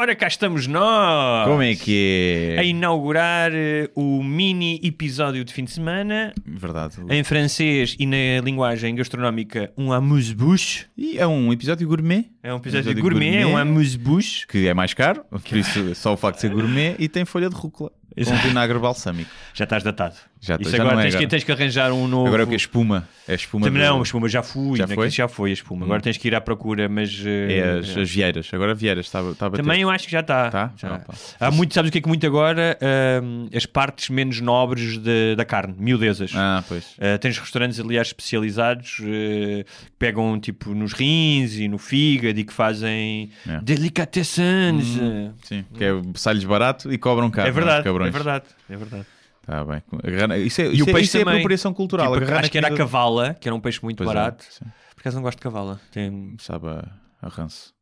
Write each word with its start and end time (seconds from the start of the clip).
Ora, 0.00 0.16
cá 0.16 0.28
estamos 0.28 0.66
nós! 0.66 1.46
Como 1.46 1.60
é 1.60 1.74
que 1.74 2.54
A 2.58 2.62
é? 2.62 2.66
inaugurar 2.68 3.52
eh, 3.52 3.90
o 3.94 4.22
mini 4.22 4.80
episódio 4.82 5.44
de 5.44 5.52
fim 5.52 5.62
de 5.64 5.72
semana, 5.72 6.32
Verdade. 6.46 6.96
em 7.10 7.22
francês 7.22 7.96
e 7.98 8.06
na 8.06 8.40
linguagem 8.42 8.94
gastronómica, 8.94 9.70
um 9.76 9.92
amuse-bouche. 9.92 10.86
E 10.96 11.18
é 11.18 11.26
um 11.26 11.52
episódio 11.52 11.86
gourmet, 11.86 12.30
É 12.42 12.50
um 12.50 12.56
episódio, 12.56 12.92
Episódio 12.92 13.02
gourmet, 13.02 13.42
gourmet. 13.42 13.44
um 13.52 13.58
amuse-bouche. 13.58 14.46
que 14.46 14.66
é 14.66 14.72
mais 14.72 14.94
caro, 14.94 15.22
por 15.30 15.54
isso 15.58 15.94
só 15.94 16.14
o 16.14 16.16
facto 16.16 16.36
de 16.36 16.40
ser 16.40 16.50
gourmet, 16.50 16.96
e 16.98 17.06
tem 17.06 17.26
folha 17.26 17.50
de 17.50 17.54
rúcula, 17.56 17.92
com 18.14 18.20
Exato. 18.20 18.48
vinagre 18.48 18.78
balsâmico. 18.78 19.30
Já 19.54 19.64
estás 19.64 19.82
datado. 19.82 20.14
Já 20.42 20.56
Isso 20.58 20.70
já 20.70 20.76
agora, 20.78 20.94
não 20.94 21.00
é 21.00 21.04
tens, 21.04 21.10
que, 21.12 21.16
agora. 21.18 21.28
tens 21.28 21.44
que 21.44 21.52
arranjar 21.52 21.92
um 21.92 22.08
novo. 22.08 22.26
Agora 22.28 22.42
é 22.42 22.44
o 22.44 22.48
que? 22.48 22.54
A 22.54 22.56
espuma. 22.56 23.06
É 23.28 23.32
a 23.32 23.34
espuma 23.34 23.66
Também 23.66 23.82
de- 23.82 23.88
não, 23.88 23.98
a 24.00 24.02
espuma 24.02 24.26
já 24.26 24.42
fui, 24.42 24.78
Já 24.78 24.84
naquilo 24.84 25.02
foi? 25.02 25.10
já 25.10 25.28
foi 25.28 25.50
a 25.50 25.52
espuma. 25.52 25.84
Agora 25.84 26.00
tens 26.00 26.16
que 26.16 26.28
ir 26.28 26.34
à 26.34 26.40
procura, 26.40 26.88
mas. 26.88 27.22
eh, 27.26 27.58
É 27.58 27.78
as, 27.80 27.94
as 27.96 28.10
vieiras. 28.10 28.48
Agora 28.52 28.74
vieiras, 28.74 29.04
está, 29.06 29.20
está 29.30 29.46
a 29.46 29.50
bater. 29.50 29.62
Também 29.62 29.82
eu 29.82 29.90
acho 29.90 30.06
que 30.06 30.12
já 30.12 30.20
está. 30.20 30.50
Tá? 30.50 30.72
Já. 30.78 31.02
Ah. 31.06 31.46
Há 31.46 31.50
muito, 31.50 31.74
sabes 31.74 31.90
o 31.90 31.92
que 31.92 31.98
é 31.98 32.00
que 32.00 32.08
muito 32.08 32.26
agora? 32.26 32.78
Ahm, 32.80 33.48
as 33.54 33.66
partes 33.66 34.08
menos 34.08 34.40
nobres 34.40 34.96
de- 34.96 35.36
da 35.36 35.44
carne, 35.44 35.74
miudezas. 35.78 36.32
Ah, 36.34 36.64
pois. 36.66 36.84
Uh, 36.96 37.18
tens 37.20 37.38
restaurantes, 37.38 37.78
aliás, 37.78 38.06
especializados 38.08 38.98
uh, 39.00 39.02
que 39.04 39.66
pegam 39.98 40.40
tipo 40.40 40.74
nos 40.74 40.94
rins 40.94 41.56
e 41.58 41.68
no 41.68 41.76
fígado 41.76 42.40
e 42.40 42.44
que 42.44 42.52
fazem 42.52 43.30
É. 43.46 43.60
delicatessens. 43.60 44.86
Sim, 45.42 45.64
que 45.74 45.84
é 45.84 45.90
sai-lhes 46.14 46.44
barato 46.44 46.90
e 46.92 46.96
cobram 46.98 47.30
caro. 47.30 47.48
é 47.48 47.52
verdade, 47.52 47.84
cabrões. 48.06 48.14
é 48.14 48.18
verdade, 48.18 48.44
é 48.68 48.76
verdade. 48.76 49.06
Tá 49.42 49.64
bem. 49.64 49.82
Agarrar- 50.04 50.38
Isso 50.38 50.60
é, 50.60 50.66
E 50.68 50.74
isso 50.74 50.84
o 50.84 50.90
é, 50.90 50.92
peixe 50.92 51.04
isso 51.08 51.16
é 51.16 51.20
também. 51.20 51.34
apropriação 51.38 51.72
cultural. 51.74 52.12
Tipo, 52.18 52.32
acho 52.34 52.50
que 52.50 52.58
era 52.58 52.68
a 52.68 52.76
cavala, 52.76 53.34
que 53.34 53.48
era 53.48 53.54
um 53.54 53.60
peixe 53.60 53.82
muito 53.82 53.98
Pois 53.98 54.10
é, 54.10 54.14
barato. 54.14 54.44
sim. 54.48 54.64
Por 54.94 55.00
acaso 55.00 55.16
não 55.16 55.22
gosto 55.22 55.38
de 55.38 55.42
cavala. 55.42 55.80
Tem 55.90 56.36
Sabe 56.38 56.68
a, 56.68 57.28
ranço. 57.28 57.72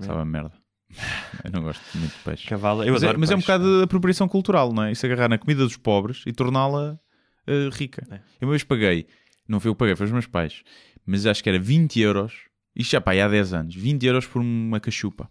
É. 0.00 0.04
Sabe 0.04 0.20
a 0.20 0.24
merda. 0.24 0.52
Eu 1.44 1.50
não 1.52 1.62
gosto 1.62 1.82
muito 1.96 2.12
de 2.16 2.22
peixe. 2.24 2.46
cavala. 2.48 2.84
Eu 2.86 2.92
Mas, 2.92 3.02
é, 3.02 3.06
adoro 3.06 3.20
mas 3.20 3.30
é 3.30 3.34
um 3.34 3.38
peixe. 3.38 3.46
bocado 3.52 3.78
de 3.78 3.84
apropriação 3.84 4.28
cultural, 4.28 4.72
não 4.72 4.82
é? 4.84 4.92
Isso 4.92 5.06
agarrar 5.06 5.28
na 5.28 5.38
comida 5.38 5.62
dos 5.64 5.76
pobres 5.76 6.22
e 6.26 6.32
torná-la 6.32 6.98
eh, 7.46 7.68
rica. 7.72 8.04
É. 8.10 8.16
Eu 8.40 8.48
uma 8.48 8.50
vez 8.50 8.64
paguei, 8.64 9.06
não 9.48 9.58
foi 9.60 9.70
eu 9.70 9.74
que 9.74 9.78
paguei, 9.78 9.94
foi 9.96 10.06
os 10.06 10.12
meus 10.12 10.26
pais, 10.26 10.62
mas 11.06 11.24
acho 11.24 11.42
que 11.42 11.48
era 11.48 11.58
20 11.58 12.00
euros, 12.00 12.34
isto 12.74 12.90
já 12.92 13.00
pá, 13.00 13.12
há 13.14 13.28
10 13.28 13.52
anos, 13.52 13.74
20 13.74 14.04
euros 14.06 14.26
por 14.26 14.40
uma 14.42 14.80
cachupa 14.80 15.30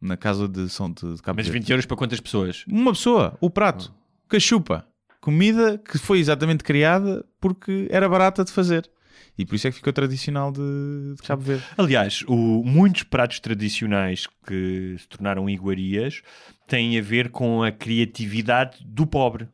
na 0.00 0.16
casa 0.16 0.48
de 0.48 0.68
São 0.68 0.90
de, 0.90 1.14
de 1.16 1.22
Cabo 1.22 1.36
Mas 1.38 1.46
Verde. 1.46 1.60
20 1.60 1.70
euros 1.70 1.86
para 1.86 1.96
quantas 1.96 2.20
pessoas? 2.20 2.64
Uma 2.66 2.92
pessoa, 2.92 3.36
o 3.40 3.50
prato, 3.50 3.92
cachupa, 4.28 4.86
comida 5.20 5.76
que 5.78 5.98
foi 5.98 6.18
exatamente 6.18 6.64
criada 6.64 7.24
porque 7.40 7.86
era 7.90 8.08
barata 8.08 8.44
de 8.44 8.50
fazer. 8.52 8.90
E 9.38 9.44
por 9.46 9.54
isso 9.54 9.66
é 9.68 9.70
que 9.70 9.76
ficou 9.76 9.92
tradicional 9.92 10.50
de, 10.52 11.14
de 11.16 11.22
Cabo 11.22 11.42
Verde. 11.42 11.64
Aliás, 11.78 12.22
o- 12.26 12.62
muitos 12.64 13.04
pratos 13.04 13.40
tradicionais 13.40 14.26
que 14.46 14.96
se 14.98 15.08
tornaram 15.08 15.48
iguarias 15.48 16.20
têm 16.66 16.98
a 16.98 17.02
ver 17.02 17.30
com 17.30 17.62
a 17.62 17.70
criatividade 17.70 18.78
do 18.84 19.06
pobre. 19.06 19.48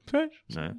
não 0.55 0.63
é? 0.63 0.75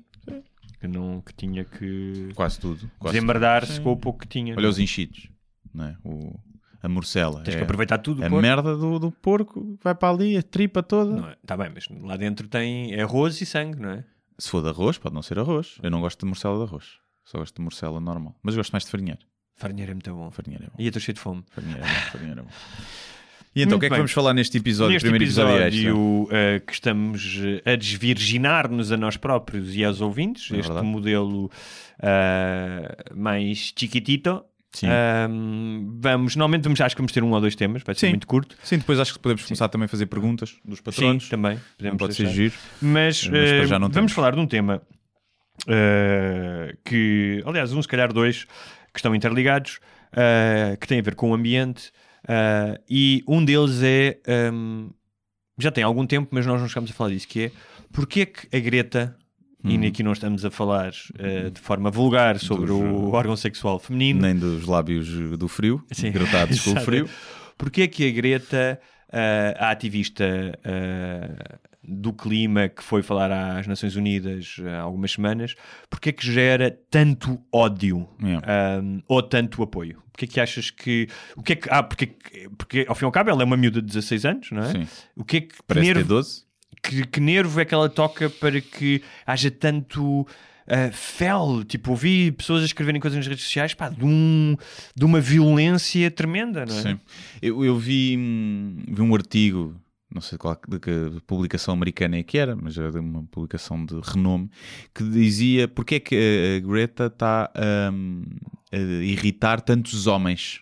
Que, 0.79 0.87
não, 0.87 1.21
que 1.21 1.33
tinha 1.33 1.63
que 1.65 2.29
Quase 2.35 2.59
tudo. 2.59 2.89
Quase 2.99 3.13
desembardar-se 3.15 3.75
Sim. 3.75 3.83
com 3.83 3.91
o 3.93 3.97
pouco 3.97 4.19
que 4.19 4.27
tinha. 4.27 4.55
Olha 4.55 4.69
os 4.69 4.77
enchidos, 4.77 5.27
não 5.73 5.85
é? 5.85 5.97
O, 6.03 6.39
a 6.81 6.87
morcela. 6.89 7.41
Tens 7.43 7.55
é 7.55 7.57
que 7.57 7.63
aproveitar 7.63 7.97
tudo. 7.97 8.23
a 8.23 8.29
pôr. 8.29 8.41
merda 8.41 8.75
do, 8.75 8.99
do 8.99 9.11
porco 9.11 9.77
vai 9.83 9.93
para 9.95 10.13
ali, 10.13 10.37
a 10.37 10.43
tripa 10.43 10.81
toda. 10.83 11.15
Não 11.15 11.29
é? 11.29 11.35
Tá 11.45 11.55
bem, 11.57 11.71
mas 11.73 11.85
lá 12.01 12.15
dentro 12.17 12.47
tem 12.47 12.99
arroz 12.99 13.39
e 13.41 13.45
sangue, 13.45 13.79
não 13.79 13.89
é? 13.89 14.03
Se 14.37 14.49
for 14.49 14.61
de 14.61 14.69
arroz, 14.69 14.97
pode 14.97 15.15
não 15.15 15.21
ser 15.23 15.39
arroz. 15.39 15.77
Eu 15.81 15.89
não 15.89 15.99
gosto 16.01 16.19
de 16.19 16.25
morcela 16.25 16.57
de 16.57 16.63
arroz. 16.69 16.85
Só 17.25 17.39
gosto 17.39 17.55
de 17.55 17.61
morcela 17.61 17.99
normal. 17.99 18.35
Mas 18.43 18.55
gosto 18.55 18.71
mais 18.71 18.83
de 18.85 18.91
farinheiro. 18.91 19.19
Farinheiro 19.55 19.91
é 19.91 19.93
muito 19.95 20.13
bom. 20.13 20.29
Farinheiro 20.31 20.65
é 20.65 20.67
bom. 20.67 20.75
E 20.77 20.83
eu 20.83 20.89
estou 20.89 21.01
cheio 21.01 21.15
de 21.15 21.19
fome. 21.19 21.43
Farinheiro 21.49 21.81
é 21.81 21.87
bom. 21.87 21.93
Farinheiro 22.11 22.39
é 22.41 22.43
bom. 22.43 22.49
E 23.55 23.63
então, 23.63 23.77
o 23.77 23.79
que 23.79 23.87
é 23.87 23.89
que 23.89 23.93
bem. 23.93 23.99
vamos 23.99 24.11
falar 24.11 24.35
neste 24.35 24.55
episódio? 24.59 24.93
Neste 24.93 25.05
primeiro 25.05 25.23
episódio, 25.25 25.57
episódio, 25.65 26.21
extra? 26.23 26.37
eh, 26.37 26.59
que 26.59 26.73
estamos 26.73 27.39
eh, 27.65 27.73
a 27.73 27.75
desvirginar-nos 27.75 28.91
a 28.91 28.97
nós 28.97 29.17
próprios 29.17 29.75
e 29.75 29.83
aos 29.83 29.99
ouvintes, 29.99 30.51
É 30.51 30.57
este 30.57 30.67
verdade. 30.67 30.85
modelo 30.85 31.49
eh, 31.99 32.95
mais 33.15 33.73
chiquitito. 33.75 34.43
Sim. 34.73 34.87
Ahm, 34.87 35.99
vamos, 35.99 36.35
normalmente 36.35 36.63
vamos, 36.65 36.79
acho 36.81 36.95
que 36.95 37.01
vamos 37.01 37.11
ter 37.11 37.23
um 37.23 37.31
ou 37.31 37.41
dois 37.41 37.55
temas, 37.55 37.83
vai 37.83 37.95
ser 37.95 38.01
Sim. 38.07 38.09
muito 38.09 38.27
curto. 38.27 38.55
Sim, 38.63 38.77
depois 38.77 38.99
acho 38.99 39.13
que 39.13 39.19
podemos 39.19 39.43
começar 39.43 39.69
também 39.69 39.85
a 39.85 39.87
fazer 39.89 40.05
perguntas 40.07 40.55
dos 40.63 40.81
patronos. 40.81 41.23
Sim, 41.23 41.29
também. 41.29 41.59
Podemos 41.77 41.97
pode 41.97 42.13
ser 42.13 42.27
giro. 42.27 42.53
Mas, 42.81 43.27
Mas 43.27 43.33
eh, 43.33 43.65
vamos 43.65 43.91
temos. 43.93 44.11
falar 44.11 44.35
de 44.35 44.39
um 44.39 44.45
tema 44.47 44.81
eh, 45.67 46.75
que, 46.85 47.41
aliás, 47.45 47.73
um, 47.73 47.81
se 47.81 47.87
calhar 47.87 48.11
dois, 48.13 48.43
que 48.93 48.99
estão 48.99 49.15
interligados, 49.15 49.79
eh, 50.15 50.77
que 50.79 50.87
têm 50.87 50.99
a 50.99 51.01
ver 51.03 51.15
com 51.15 51.31
o 51.31 51.33
ambiente, 51.33 51.91
eh, 52.27 52.79
e 52.89 53.23
um 53.27 53.43
deles 53.43 53.81
é. 53.81 54.19
ehm, 54.27 54.89
já 55.57 55.71
tem 55.71 55.83
algum 55.83 56.05
tempo, 56.05 56.29
mas 56.31 56.45
nós 56.45 56.61
não 56.61 56.67
chegamos 56.67 56.91
a 56.91 56.93
falar 56.93 57.09
disso, 57.09 57.27
que 57.27 57.45
é 57.45 57.51
porque 57.91 58.21
é 58.21 58.25
que 58.27 58.55
a 58.55 58.59
Greta, 58.59 59.17
Uhum. 59.63 59.83
e 59.83 59.87
aqui 59.87 60.03
não 60.03 60.11
estamos 60.13 60.45
a 60.45 60.51
falar 60.51 60.91
eh, 61.17 61.49
de 61.49 61.59
forma 61.59 61.89
vulgar 61.89 62.39
sobre 62.39 62.67
Dos, 62.67 62.79
o 62.79 63.11
órgão 63.11 63.35
sexual 63.35 63.79
feminino, 63.79 64.21
Nem 64.21 64.35
dos 64.35 64.65
lábios 64.65 65.09
do 65.37 65.47
frio, 65.47 65.83
Sim. 65.91 66.11
com 66.11 66.71
o 66.71 66.79
frio. 66.85 67.09
Porque 67.57 67.81
é 67.81 67.87
que 67.87 68.07
a 68.07 68.11
Greta, 68.11 68.79
ah, 69.11 69.67
a 69.67 69.71
ativista 69.71 70.23
ah, 70.63 71.57
do 71.83 72.13
clima 72.13 72.67
que 72.67 72.83
foi 72.83 73.01
falar 73.01 73.31
às 73.31 73.65
Nações 73.65 73.95
Unidas 73.95 74.57
há 74.63 74.81
algumas 74.81 75.11
semanas, 75.11 75.55
porque 75.89 76.09
é 76.09 76.11
que 76.11 76.29
gera 76.31 76.77
tanto 76.91 77.39
ódio 77.51 78.07
Yeah. 78.21 78.81
ou 79.07 79.23
tanto 79.23 79.63
apoio? 79.63 80.03
Porque 80.11 80.25
é 80.25 80.27
que 80.27 80.39
achas 80.39 80.69
que. 80.71 81.07
O 81.35 81.43
que 81.43 81.53
é 81.53 81.55
que. 81.55 81.69
Ah, 81.71 81.83
porque, 81.83 82.07
porque 82.57 82.85
ao 82.87 82.95
fim 82.95 83.05
e 83.05 83.07
ao 83.07 83.11
cabo 83.11 83.29
ela 83.29 83.41
é 83.41 83.45
uma 83.45 83.55
miúda 83.55 83.81
de 83.81 83.87
16 83.87 84.25
anos, 84.25 84.51
não 84.51 84.63
é? 84.63 84.71
Sim. 84.71 84.87
O 85.15 85.23
que 85.23 85.37
é 85.37 85.41
que. 85.41 85.55
Parece 85.65 85.87
ter 85.87 85.93
nervo, 85.95 86.09
12. 86.09 86.46
Que, 86.81 87.05
que 87.07 87.19
nervo 87.19 87.59
é 87.59 87.65
que 87.65 87.73
ela 87.73 87.89
toca 87.89 88.29
para 88.29 88.59
que 88.61 89.01
haja 89.25 89.49
tanto. 89.51 90.25
ah, 90.67 90.91
fel, 90.91 91.63
tipo, 91.63 91.91
ouvi 91.91 92.31
pessoas 92.31 92.61
a 92.61 92.65
escreverem 92.65 92.99
coisas 92.99 93.17
nas 93.17 93.27
redes 93.27 93.43
sociais 93.45 93.73
pá, 93.73 93.87
de, 93.89 94.03
um, 94.03 94.55
de 94.95 95.05
uma 95.05 95.19
violência 95.21 96.11
tremenda, 96.11 96.65
não 96.65 96.77
é? 96.77 96.81
Sim. 96.81 96.99
Eu, 97.41 97.63
eu 97.63 97.77
vi, 97.77 98.15
hum, 98.17 98.83
vi 98.87 99.01
um 99.01 99.15
artigo, 99.15 99.75
não 100.13 100.21
sei 100.21 100.37
qual 100.37 100.59
de 100.67 100.77
que 100.79 100.91
publicação 101.25 101.73
americana 101.73 102.17
é 102.17 102.23
que 102.23 102.37
era, 102.37 102.53
mas 102.55 102.77
era 102.77 102.99
uma 102.99 103.23
publicação 103.23 103.85
de 103.85 103.97
renome, 104.03 104.49
que 104.93 105.03
dizia 105.03 105.67
porque 105.69 105.95
é 105.95 105.99
que 106.01 106.15
a- 106.15 106.67
Greta 106.67 107.05
está 107.05 107.49
hum, 107.93 108.23
a 108.71 108.77
irritar 108.77 109.61
tantos 109.61 110.05
homens. 110.05 110.59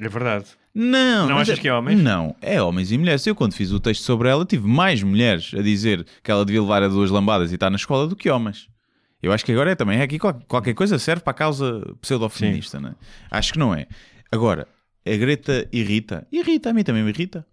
É 0.00 0.08
verdade. 0.08 0.46
Não, 0.74 1.28
Não 1.28 1.38
achas 1.38 1.58
que 1.58 1.68
é 1.68 1.74
homens? 1.74 2.00
Não, 2.00 2.34
é 2.40 2.62
homens 2.62 2.90
e 2.90 2.96
mulheres. 2.96 3.26
Eu, 3.26 3.34
quando 3.34 3.52
fiz 3.54 3.70
o 3.70 3.78
texto 3.80 4.02
sobre 4.02 4.28
ela, 4.28 4.46
tive 4.46 4.66
mais 4.66 5.02
mulheres 5.02 5.52
a 5.54 5.60
dizer 5.60 6.06
que 6.22 6.30
ela 6.30 6.44
devia 6.44 6.62
levar 6.62 6.82
a 6.82 6.88
duas 6.88 7.10
lambadas 7.10 7.50
e 7.50 7.54
estar 7.54 7.68
na 7.70 7.76
escola 7.76 8.06
do 8.06 8.16
que 8.16 8.30
homens. 8.30 8.68
Eu 9.22 9.32
acho 9.32 9.44
que 9.44 9.52
agora 9.52 9.72
é 9.72 9.74
também. 9.74 9.98
É 9.98 10.02
aqui 10.02 10.18
qual- 10.18 10.40
qualquer 10.48 10.72
coisa 10.74 10.98
serve 10.98 11.22
para 11.22 11.32
a 11.32 11.34
causa 11.34 11.82
pseudo-feminista, 12.00 12.80
não 12.80 12.90
é? 12.90 12.94
Acho 13.30 13.52
que 13.52 13.58
não 13.58 13.74
é. 13.74 13.86
Agora, 14.32 14.66
a 15.06 15.16
Greta 15.16 15.68
irrita? 15.72 16.26
Irrita, 16.32 16.70
a 16.70 16.72
mim 16.72 16.82
também 16.84 17.02
me 17.02 17.10
irrita. 17.10 17.44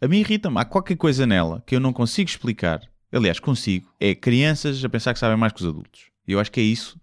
A 0.00 0.06
mim 0.06 0.18
irrita-me. 0.20 0.58
Há 0.58 0.64
qualquer 0.64 0.96
coisa 0.96 1.26
nela 1.26 1.62
que 1.66 1.74
eu 1.74 1.80
não 1.80 1.92
consigo 1.92 2.28
explicar. 2.30 2.80
Aliás, 3.10 3.40
consigo. 3.40 3.88
É 3.98 4.14
crianças 4.14 4.84
a 4.84 4.88
pensar 4.88 5.12
que 5.12 5.18
sabem 5.18 5.36
mais 5.36 5.52
que 5.52 5.62
os 5.62 5.68
adultos. 5.68 6.02
E 6.28 6.32
eu 6.32 6.38
acho 6.38 6.52
que 6.52 6.60
é 6.60 6.64
isso 6.64 7.00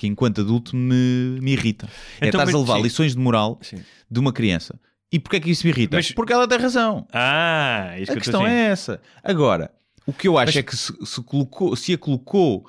que, 0.00 0.06
enquanto 0.06 0.40
adulto, 0.40 0.74
me, 0.74 1.38
me 1.42 1.52
irrita. 1.52 1.86
é 2.18 2.28
Então, 2.28 2.40
estás 2.40 2.48
a 2.48 2.52
mas- 2.52 2.60
levar 2.62 2.76
sim. 2.78 2.82
lições 2.84 3.12
de 3.14 3.18
moral 3.20 3.58
Sim. 3.60 3.82
de 4.10 4.18
uma 4.18 4.32
criança. 4.32 4.80
E 5.12 5.18
porquê 5.18 5.36
é 5.36 5.40
que 5.40 5.50
isso 5.50 5.66
me 5.66 5.72
irrita? 5.72 5.94
Mas- 5.96 6.10
Porque 6.12 6.32
ela 6.32 6.48
tem 6.48 6.56
razão. 6.58 7.06
Ah, 7.12 7.94
isso 7.98 8.10
A 8.10 8.14
que 8.14 8.20
questão 8.22 8.42
assim. 8.46 8.54
é 8.54 8.60
essa. 8.68 9.00
Agora, 9.22 9.70
o 10.06 10.12
que 10.14 10.26
eu 10.26 10.38
acho 10.38 10.46
Mas- 10.52 10.56
é 10.56 10.62
que 10.62 10.74
se, 10.74 10.94
se 11.04 11.22
colocou, 11.22 11.76
se 11.76 11.92
a 11.92 11.98
colocou, 11.98 12.64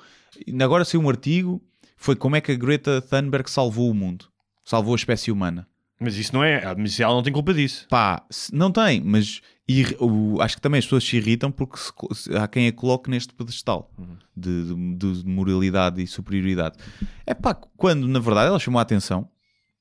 agora 0.60 0.84
saiu 0.84 1.00
um 1.00 1.08
artigo, 1.08 1.62
foi 1.96 2.14
como 2.14 2.36
é 2.36 2.40
que 2.42 2.52
a 2.52 2.54
Greta 2.54 3.00
Thunberg 3.00 3.48
salvou 3.50 3.90
o 3.90 3.94
mundo. 3.94 4.26
Salvou 4.62 4.92
a 4.92 4.96
espécie 4.96 5.32
humana. 5.32 5.66
Mas 5.98 6.16
isso 6.16 6.34
não 6.34 6.44
é. 6.44 6.62
Mas 6.76 7.00
ela 7.00 7.14
não 7.14 7.22
tem 7.22 7.32
culpa 7.32 7.54
disso. 7.54 7.86
Pá, 7.88 8.22
não 8.52 8.70
tem, 8.70 9.00
mas 9.00 9.40
ir- 9.80 9.96
o- 10.00 10.40
acho 10.40 10.56
que 10.56 10.60
também 10.62 10.78
as 10.78 10.84
pessoas 10.84 11.04
se 11.04 11.16
irritam 11.16 11.50
porque 11.50 11.76
se 12.14 12.34
há 12.36 12.46
quem 12.48 12.68
a 12.68 12.72
coloque 12.72 13.08
neste 13.10 13.32
pedestal 13.34 13.90
Uhum. 13.98 14.16
de, 14.36 14.74
de- 14.96 15.22
de 15.22 15.28
moralidade 15.28 16.02
e 16.02 16.06
superioridade. 16.06 16.76
É 17.26 17.34
pá, 17.34 17.54
quando 17.76 18.06
na 18.08 18.18
verdade 18.20 18.48
ela 18.48 18.58
chamou 18.58 18.78
a 18.78 18.82
atenção, 18.82 19.28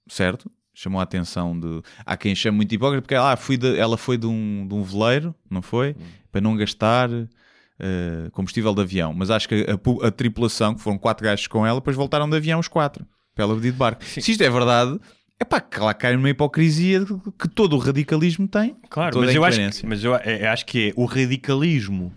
certo? 0.07 0.50
Chamou 0.74 1.00
a 1.00 1.04
atenção 1.04 1.60
de. 1.60 1.81
Há 2.06 2.16
quem 2.16 2.33
chame 2.33 2.56
muito 2.57 2.74
hipócrita 2.74 3.01
porque 3.01 3.16
ah, 3.16 3.36
fui 3.36 3.57
de- 3.57 3.77
ela 3.77 3.98
foi 3.98 4.18
de 4.18 4.25
um, 4.25 4.66
de 4.68 4.74
um 4.74 4.83
veleiro, 4.83 5.36
não 5.50 5.62
foi? 5.62 5.89
Uhum. 5.89 6.06
Para 6.31 6.42
não 6.42 6.56
gastar 6.56 7.10
eh, 7.80 8.30
combustível 8.31 8.74
de 8.74 8.81
avião. 8.81 9.13
Mas 9.13 9.30
acho 9.30 9.50
que 9.50 9.66
a, 9.68 10.07
a 10.07 10.12
tripulação, 10.12 10.74
que 10.75 10.81
foram 10.81 10.98
quatro 10.98 11.24
gajos 11.25 11.48
com 11.48 11.66
ela, 11.66 11.80
depois 11.80 11.95
voltaram 11.95 12.30
de 12.30 12.36
avião 12.38 12.60
os 12.60 12.68
quatro, 12.68 13.06
para 13.36 13.44
ela 13.45 13.60
de 13.60 13.71
barco. 13.71 14.04
Se 14.06 14.31
isto 14.31 14.42
é 14.44 14.50
verdade, 14.50 15.00
é 15.42 15.44
pá, 15.46 15.60
que 15.60 15.80
lá 15.80 15.92
cai 15.94 16.14
numa 16.16 16.30
hipocrisia 16.30 17.04
que 17.40 17.50
todo 17.50 17.76
o 17.76 17.80
radicalismo 17.80 18.48
tem. 18.48 18.76
Claro, 18.90 19.20
mas 19.20 19.34
eu, 19.34 19.44
acho 19.44 19.60
que, 19.72 19.86
mas 19.88 20.04
eu 20.04 20.16
é- 20.16 20.48
acho 20.48 20.66
que 20.68 20.90
é 20.90 20.94
o 20.96 21.06
radicalismo 21.06 22.14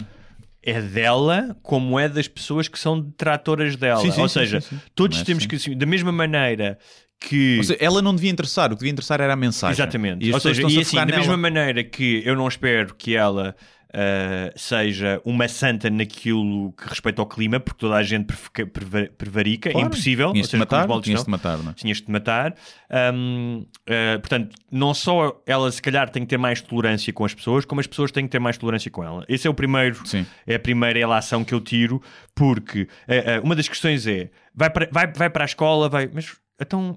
é 0.62 0.80
dela 0.80 1.56
como 1.62 1.98
é 1.98 2.06
das 2.08 2.28
pessoas 2.28 2.68
que 2.68 2.78
são 2.78 3.00
detratoras 3.00 3.76
dela. 3.76 4.00
Sim, 4.00 4.10
sim, 4.10 4.20
Ou 4.20 4.28
sim, 4.28 4.40
seja, 4.40 4.62
todos 4.94 5.16
Mas 5.18 5.26
temos 5.26 5.42
sim. 5.44 5.48
que, 5.48 5.56
assim, 5.56 5.76
da 5.76 5.86
mesma 5.86 6.12
maneira 6.12 6.78
que. 7.18 7.62
Seja, 7.62 7.78
ela 7.80 8.02
não 8.02 8.14
devia 8.14 8.30
interessar, 8.30 8.66
o 8.66 8.74
que 8.74 8.80
devia 8.80 8.92
interessar 8.92 9.20
era 9.22 9.32
a 9.32 9.36
mensagem. 9.36 9.74
Exatamente. 9.74 10.30
Ou 10.30 10.40
seja, 10.40 10.62
e 10.62 10.80
assim, 10.80 10.96
da 10.96 11.06
nela. 11.06 11.18
mesma 11.18 11.36
maneira 11.38 11.82
que 11.82 12.22
eu 12.26 12.36
não 12.36 12.46
espero 12.46 12.94
que 12.94 13.16
ela 13.16 13.56
uh, 13.94 14.52
seja 14.58 15.20
uma 15.24 15.46
santa 15.46 15.88
naquilo 15.88 16.72
que 16.72 16.88
respeita 16.88 17.22
ao 17.22 17.26
clima, 17.26 17.60
porque 17.60 17.78
toda 17.78 17.94
a 17.94 18.02
gente 18.02 18.26
prevarica, 19.16 19.70
claro. 19.70 19.86
é 19.86 19.88
impossível. 19.88 20.32
Tinhas 20.32 20.48
de 20.48 20.56
matar, 20.56 21.00
tinhas 21.00 21.24
de 21.24 21.30
matar, 21.30 21.58
não 21.58 21.70
é? 21.70 21.74
Tinhas 21.74 22.00
de 22.00 22.10
matar. 22.10 22.54
Um, 23.14 23.64
uh, 23.88 24.20
portanto, 24.20 24.56
não 24.70 24.92
só 24.92 25.40
ela 25.46 25.70
se 25.70 25.80
calhar 25.80 26.10
tem 26.10 26.22
que 26.24 26.28
ter 26.28 26.38
mais 26.38 26.60
tolerância 26.60 27.12
com 27.12 27.24
as 27.24 27.32
pessoas, 27.32 27.64
como 27.64 27.80
as 27.80 27.86
pessoas 27.86 28.10
têm 28.10 28.24
que 28.24 28.30
ter 28.30 28.40
mais 28.40 28.58
tolerância 28.58 28.90
com 28.90 29.02
ela. 29.02 29.24
Esse 29.28 29.46
é 29.46 29.50
o 29.50 29.54
primeiro, 29.54 30.06
Sim. 30.06 30.26
é 30.46 30.56
a 30.56 30.60
primeira 30.60 30.98
relação 30.98 31.44
que 31.44 31.54
eu 31.54 31.60
tiro, 31.60 32.02
porque 32.34 32.82
uh, 32.82 33.44
uma 33.44 33.54
das 33.54 33.68
questões 33.68 34.06
é 34.06 34.30
vai 34.54 34.70
para, 34.70 34.88
vai, 34.90 35.06
vai 35.12 35.30
para 35.30 35.44
a 35.44 35.46
escola, 35.46 35.88
vai, 35.88 36.10
mas 36.12 36.36
então, 36.60 36.96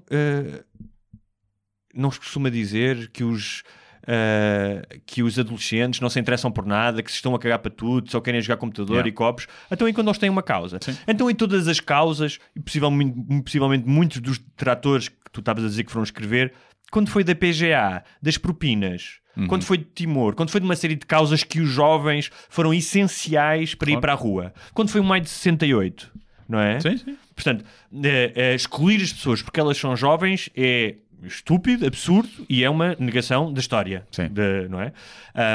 não 1.92 2.12
se 2.12 2.20
costuma 2.20 2.48
dizer 2.48 3.10
que 3.10 3.24
os, 3.24 3.64
uh, 4.08 5.00
que 5.04 5.22
os 5.22 5.38
adolescentes 5.38 6.00
não 6.00 6.08
se 6.08 6.18
interessam 6.18 6.50
por 6.50 6.64
nada, 6.64 7.02
que 7.02 7.10
se 7.10 7.16
estão 7.16 7.34
a 7.34 7.38
cagar 7.38 7.58
para 7.58 7.70
tudo, 7.70 8.10
só 8.10 8.20
querem 8.20 8.40
jogar 8.40 8.56
computador 8.56 8.96
yeah. 8.96 9.08
e 9.08 9.12
copos. 9.12 9.46
Então, 9.70 9.88
e 9.88 9.92
quando 9.92 10.08
eles 10.08 10.18
têm 10.18 10.30
uma 10.30 10.42
causa? 10.42 10.78
Sim. 10.80 10.96
Então, 11.06 11.30
em 11.30 11.34
todas 11.34 11.68
as 11.68 11.78
causas, 11.78 12.38
e 12.56 12.60
possivelmente, 12.60 13.42
possivelmente 13.42 13.86
muitos 13.86 14.20
dos 14.20 14.40
tratores 14.56 15.08
que 15.08 15.30
tu 15.30 15.40
estavas 15.40 15.64
a 15.64 15.68
dizer 15.68 15.84
que 15.84 15.92
foram 15.92 16.04
escrever, 16.04 16.52
quando 16.90 17.10
foi 17.10 17.22
da 17.22 17.34
PGA, 17.34 18.02
das 18.22 18.38
propinas, 18.38 19.18
uhum. 19.36 19.46
quando 19.46 19.64
foi 19.64 19.76
de 19.76 19.84
Timor, 19.84 20.34
quando 20.34 20.50
foi 20.50 20.60
de 20.60 20.64
uma 20.64 20.76
série 20.76 20.96
de 20.96 21.04
causas 21.04 21.44
que 21.44 21.60
os 21.60 21.68
jovens 21.68 22.30
foram 22.48 22.72
essenciais 22.72 23.74
para 23.74 23.86
claro. 23.86 23.98
ir 23.98 24.00
para 24.00 24.12
a 24.12 24.16
rua, 24.16 24.54
quando 24.72 24.88
foi 24.88 25.00
o 25.00 25.04
maio 25.04 25.22
de 25.22 25.28
68, 25.28 26.10
não 26.48 26.58
é? 26.58 26.80
Sim, 26.80 26.96
sim. 26.96 27.16
Portanto, 27.34 27.64
é, 28.02 28.32
é 28.34 28.54
excluir 28.54 29.02
as 29.02 29.12
pessoas 29.12 29.42
porque 29.42 29.60
elas 29.60 29.76
são 29.76 29.94
jovens 29.94 30.48
é 30.56 30.96
estúpido, 31.22 31.86
absurdo 31.86 32.46
e 32.48 32.64
é 32.64 32.70
uma 32.70 32.96
negação 32.98 33.52
da 33.52 33.60
história. 33.60 34.06
De, 34.28 34.68
não 34.68 34.80
é? 34.80 34.92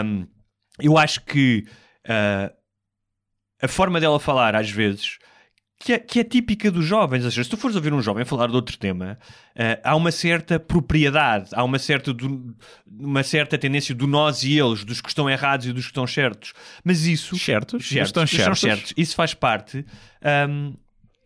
Um, 0.04 0.28
eu 0.80 0.98
acho 0.98 1.22
que 1.22 1.66
uh, 2.06 2.54
a 3.62 3.68
forma 3.68 4.00
dela 4.00 4.20
falar, 4.20 4.56
às 4.56 4.70
vezes, 4.70 5.18
que 5.80 5.94
é, 5.94 6.00
que 6.00 6.20
é, 6.20 6.24
típica 6.24 6.72
dos 6.72 6.86
jovens. 6.86 7.26
Ou 7.26 7.32
seja, 7.32 7.44
se 7.44 7.50
tu 7.50 7.58
fores 7.58 7.76
ouvir 7.76 7.94
um 7.94 8.02
jovem 8.02 8.24
falar 8.24 8.48
de 8.48 8.56
outro 8.56 8.78
tema, 8.78 9.18
uh, 9.56 9.80
há 9.84 9.96
uma 9.96 10.12
certa 10.12 10.60
propriedade, 10.60 11.50
há 11.54 11.64
uma 11.64 11.78
certa, 11.78 12.14
do, 12.14 12.56
uma 12.88 13.22
certa 13.22 13.58
tendência 13.58 13.94
do 13.94 14.08
nós 14.08 14.44
e 14.44 14.58
eles, 14.58 14.84
dos 14.84 15.02
que 15.02 15.10
estão 15.10 15.30
errados 15.30 15.66
e 15.66 15.74
dos 15.74 15.86
que 15.86 15.92
estão 15.92 16.08
certos. 16.08 16.54
Mas 16.84 17.06
isso. 17.06 17.38
Certos? 17.38 17.88
certos 17.88 18.10
estão 18.10 18.26
certos. 18.26 18.60
certos. 18.60 18.94
Isso 18.96 19.16
faz 19.16 19.34
parte. 19.34 19.86
Um, 20.50 20.74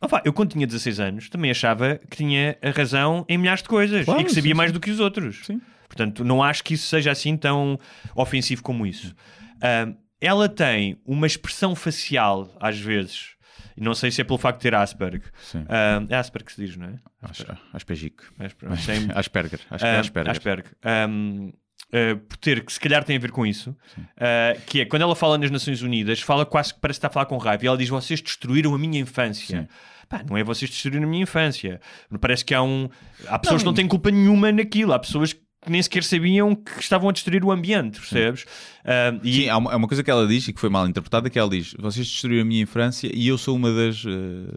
Opa, 0.02 0.22
eu 0.24 0.32
quando 0.32 0.52
tinha 0.52 0.68
16 0.68 1.00
anos 1.00 1.30
também 1.30 1.50
achava 1.50 2.00
que 2.10 2.18
tinha 2.18 2.58
a 2.62 2.70
razão 2.70 3.26
em 3.28 3.38
milhares 3.38 3.64
de 3.64 3.70
coisas 3.70 4.06
claro, 4.06 4.22
e 4.22 4.26
que 4.26 4.32
sabia 4.32 4.52
sim, 4.52 4.58
mais 4.58 4.70
sim. 4.70 4.74
do 4.74 4.80
que 4.80 4.92
os 4.92 5.00
outros. 5.00 5.46
Sim. 5.46 5.62
Portanto, 5.88 6.24
não 6.24 6.44
acho 6.44 6.64
que 6.64 6.74
isso 6.74 6.88
seja 6.88 7.12
assim 7.12 7.36
tão 7.36 7.80
ofensivo 8.16 8.62
como 8.62 8.86
isso. 8.86 9.16
Uh, 9.56 9.98
ela 10.20 10.50
tem 10.50 11.00
uma 11.06 11.26
expressão 11.26 11.76
facial, 11.76 12.56
às 12.60 12.78
vezes, 12.78 13.36
e 13.76 13.82
não 13.82 13.94
sei 13.94 14.12
se 14.12 14.22
é 14.22 14.24
pelo 14.24 14.38
facto 14.38 14.58
de 14.60 14.64
ter 14.64 14.76
Asperger. 14.76 15.32
Uh, 15.54 16.06
é 16.10 16.16
Asperger 16.16 16.46
que 16.46 16.54
se 16.54 16.66
diz, 16.66 16.78
não 16.78 16.88
é? 16.88 17.00
Asperger. 17.74 18.10
Asperger. 18.38 19.10
Asperger. 19.16 19.60
Asperger. 19.72 20.30
Asperger. 20.30 20.66
Um, 21.10 21.54
Uh, 21.88 22.18
por 22.18 22.36
ter, 22.36 22.66
que 22.66 22.74
se 22.74 22.80
calhar 22.80 23.02
tem 23.06 23.16
a 23.16 23.20
ver 23.20 23.32
com 23.32 23.46
isso, 23.46 23.70
uh, 23.70 24.62
que 24.66 24.82
é 24.82 24.86
quando 24.86 25.04
ela 25.04 25.16
fala 25.16 25.38
nas 25.38 25.50
Nações 25.50 25.82
Unidas, 25.82 26.20
fala 26.20 26.46
quase 26.46 26.74
que 26.74 26.82
parece 26.82 26.98
estar 26.98 27.08
a 27.08 27.12
falar 27.12 27.26
com 27.28 27.38
raiva, 27.38 27.64
e 27.64 27.68
ela 27.68 27.78
diz: 27.78 27.88
Vocês 27.88 28.22
destruíram 28.22 28.76
a 28.76 28.78
minha 28.78 29.00
infância. 29.00 29.70
Pá, 30.10 30.22
não 30.30 30.38
é 30.38 30.44
vocês 30.44 30.70
destruíram 30.70 31.06
a 31.06 31.10
minha 31.10 31.24
infância. 31.24 31.80
Parece 32.20 32.44
que 32.44 32.54
há 32.54 32.62
um. 32.62 32.90
Há 33.28 33.40
pessoas 33.40 33.64
não, 33.64 33.66
que 33.66 33.66
não 33.66 33.74
têm 33.74 33.88
culpa 33.88 34.12
nenhuma 34.12 34.52
naquilo, 34.52 34.92
há 34.92 35.00
pessoas 35.00 35.32
que 35.32 35.42
nem 35.70 35.82
sequer 35.82 36.04
sabiam 36.04 36.56
que 36.56 36.80
estavam 36.80 37.10
a 37.10 37.12
destruir 37.14 37.44
o 37.44 37.52
ambiente, 37.52 38.00
percebes? 38.00 38.44
Uh, 38.44 39.20
e... 39.24 39.34
Sim, 39.34 39.50
há 39.50 39.58
uma, 39.58 39.72
há 39.72 39.76
uma, 39.78 39.88
coisa 39.88 40.04
que 40.04 40.12
ela 40.12 40.28
diz 40.28 40.46
e 40.48 40.54
que 40.54 40.60
foi 40.60 40.70
mal 40.70 40.88
interpretada, 40.88 41.30
que 41.30 41.40
ela 41.40 41.50
diz, 41.50 41.74
vocês 41.80 42.06
destruíram 42.06 42.42
a 42.44 42.46
minha 42.46 42.62
infância 42.62 43.10
e 43.14 43.28
eu 43.28 43.38
sou 43.38 43.56
uma 43.56 43.72
das, 43.72 44.04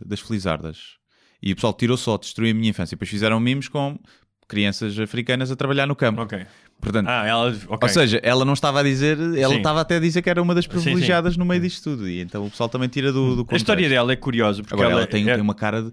das 0.04 0.20
felizardas. 0.20 0.98
E 1.42 1.52
o 1.52 1.54
pessoal 1.54 1.72
tirou 1.72 1.96
só, 1.96 2.18
destruiu 2.18 2.50
a 2.50 2.54
minha 2.54 2.70
infância. 2.70 2.96
Depois 2.96 3.08
fizeram 3.08 3.40
mimos 3.40 3.68
com 3.68 3.98
crianças 4.50 4.98
africanas 4.98 5.50
a 5.50 5.56
trabalhar 5.56 5.86
no 5.86 5.94
campo. 5.94 6.20
Ok. 6.22 6.44
Portanto, 6.80 7.06
ah, 7.08 7.26
ela, 7.26 7.48
okay. 7.50 7.78
Ou 7.82 7.88
seja, 7.88 8.20
ela 8.22 8.44
não 8.44 8.54
estava 8.54 8.80
a 8.80 8.82
dizer, 8.82 9.16
ela 9.18 9.52
sim. 9.52 9.58
estava 9.58 9.80
até 9.82 9.96
a 9.96 10.00
dizer 10.00 10.22
que 10.22 10.30
era 10.30 10.42
uma 10.42 10.54
das 10.54 10.66
privilegiadas 10.66 11.34
sim, 11.34 11.34
sim. 11.34 11.38
no 11.38 11.46
meio 11.46 11.60
disto 11.60 11.84
tudo. 11.84 12.08
E 12.08 12.20
então 12.20 12.46
o 12.46 12.50
pessoal 12.50 12.68
também 12.68 12.88
tira 12.88 13.12
do, 13.12 13.44
do 13.44 13.46
A 13.48 13.56
história 13.56 13.88
dela 13.88 14.12
é 14.12 14.16
curiosa 14.16 14.62
porque 14.62 14.74
Agora, 14.74 14.90
ela, 14.90 15.00
ela 15.00 15.06
tem, 15.06 15.28
é... 15.28 15.34
tem 15.34 15.42
uma 15.42 15.54
cara 15.54 15.82
de. 15.82 15.92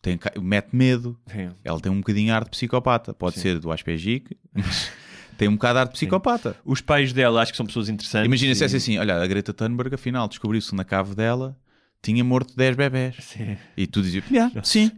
Tem, 0.00 0.18
mete 0.40 0.68
medo. 0.72 1.18
Ela 1.64 1.80
tem 1.80 1.90
um 1.90 1.98
bocadinho 1.98 2.26
de 2.26 2.32
ar 2.32 2.44
de 2.44 2.50
psicopata. 2.50 3.12
Pode 3.12 3.40
ser 3.40 3.58
do 3.58 3.70
Aspegic, 3.70 4.36
mas 4.54 4.92
tem 5.36 5.48
um 5.48 5.54
bocado 5.54 5.74
de 5.74 5.80
ar 5.80 5.86
de 5.86 5.92
psicopata. 5.92 6.56
Os 6.64 6.80
pais 6.80 7.12
dela 7.12 7.42
acho 7.42 7.52
que 7.52 7.56
são 7.56 7.66
pessoas 7.66 7.88
interessantes. 7.88 8.26
Imagina 8.26 8.54
se 8.54 8.62
é 8.62 8.66
assim: 8.66 8.96
olha, 8.96 9.16
a 9.20 9.26
Greta 9.26 9.52
Thunberg 9.52 9.94
afinal 9.94 10.28
descobriu-se 10.28 10.72
na 10.74 10.84
cave 10.84 11.14
dela 11.16 11.56
tinha 12.00 12.22
morto 12.22 12.54
10 12.56 12.76
bebés. 12.76 13.16
Sim. 13.20 13.56
E 13.76 13.86
tu 13.86 14.00
dizias, 14.00 14.24
yeah, 14.30 14.52
sim, 14.62 14.90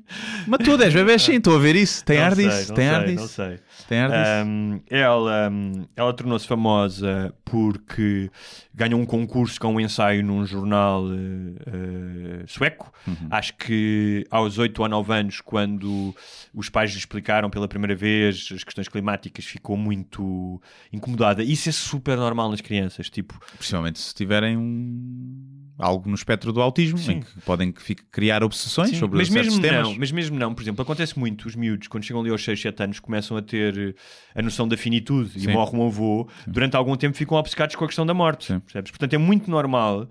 matou 0.46 0.76
10 0.76 0.92
bebés, 0.92 1.22
sim, 1.22 1.36
estou 1.36 1.56
a 1.56 1.58
ver 1.58 1.76
isso. 1.76 2.04
Tem 2.04 2.18
não 2.18 2.24
ar 2.24 2.36
sei, 2.36 2.48
disso, 2.48 2.74
tem 2.74 2.86
sei, 2.86 2.94
ar 2.94 3.06
disso. 3.06 3.28
Sei. 3.28 3.58
Tem 3.88 3.98
ar 3.98 4.10
disso. 4.10 4.48
Um, 4.48 4.80
ela 4.88 5.50
um, 5.50 5.86
ela 5.96 6.12
tornou-se 6.12 6.46
famosa 6.46 7.34
porque 7.44 8.30
ganhou 8.74 9.00
um 9.00 9.06
concurso 9.06 9.58
com 9.60 9.74
um 9.74 9.80
ensaio 9.80 10.22
num 10.22 10.44
jornal 10.46 11.04
uh, 11.04 11.10
uh, 11.10 12.46
sueco. 12.46 12.92
Uhum. 13.06 13.28
Acho 13.30 13.54
que 13.56 14.24
aos 14.30 14.58
8 14.58 14.80
ou 14.80 14.88
9 14.88 15.12
anos, 15.12 15.40
quando 15.40 16.14
os 16.54 16.68
pais 16.68 16.92
lhe 16.92 16.98
explicaram 16.98 17.50
pela 17.50 17.66
primeira 17.66 17.94
vez 17.94 18.48
as 18.54 18.62
questões 18.62 18.88
climáticas, 18.88 19.44
ficou 19.44 19.76
muito 19.76 20.60
incomodada. 20.92 21.42
Isso 21.42 21.68
é 21.68 21.72
super 21.72 22.16
normal 22.16 22.50
nas 22.50 22.60
crianças, 22.60 23.10
tipo... 23.10 23.38
Principalmente 23.56 23.98
se 23.98 24.14
tiverem 24.14 24.56
um 24.56 25.59
algo 25.80 26.08
no 26.08 26.14
espectro 26.14 26.52
do 26.52 26.60
autismo, 26.60 26.98
Sim. 26.98 27.12
em 27.12 27.20
que 27.20 27.40
podem 27.40 27.72
criar 27.72 28.42
obsessões 28.44 28.90
Sim. 28.90 28.98
sobre 28.98 29.18
mas 29.18 29.30
mesmo 29.30 29.60
temas. 29.60 29.88
Não, 29.88 29.98
mas 29.98 30.12
mesmo 30.12 30.38
não, 30.38 30.54
por 30.54 30.62
exemplo, 30.62 30.82
acontece 30.82 31.18
muito, 31.18 31.46
os 31.46 31.56
miúdos, 31.56 31.88
quando 31.88 32.04
chegam 32.04 32.20
ali 32.20 32.30
aos 32.30 32.44
6, 32.44 32.60
7 32.60 32.82
anos, 32.82 33.00
começam 33.00 33.36
a 33.36 33.42
ter 33.42 33.96
a 34.34 34.42
noção 34.42 34.68
da 34.68 34.76
finitude 34.76 35.40
Sim. 35.40 35.50
e 35.50 35.52
morre 35.52 35.76
um 35.76 35.86
avô, 35.86 36.28
durante 36.46 36.76
algum 36.76 36.96
tempo 36.96 37.16
ficam 37.16 37.36
obcecados 37.36 37.74
com 37.74 37.84
a 37.84 37.88
questão 37.88 38.04
da 38.04 38.14
morte, 38.14 38.60
percebes? 38.60 38.90
Portanto, 38.90 39.14
é 39.14 39.18
muito 39.18 39.50
normal 39.50 40.08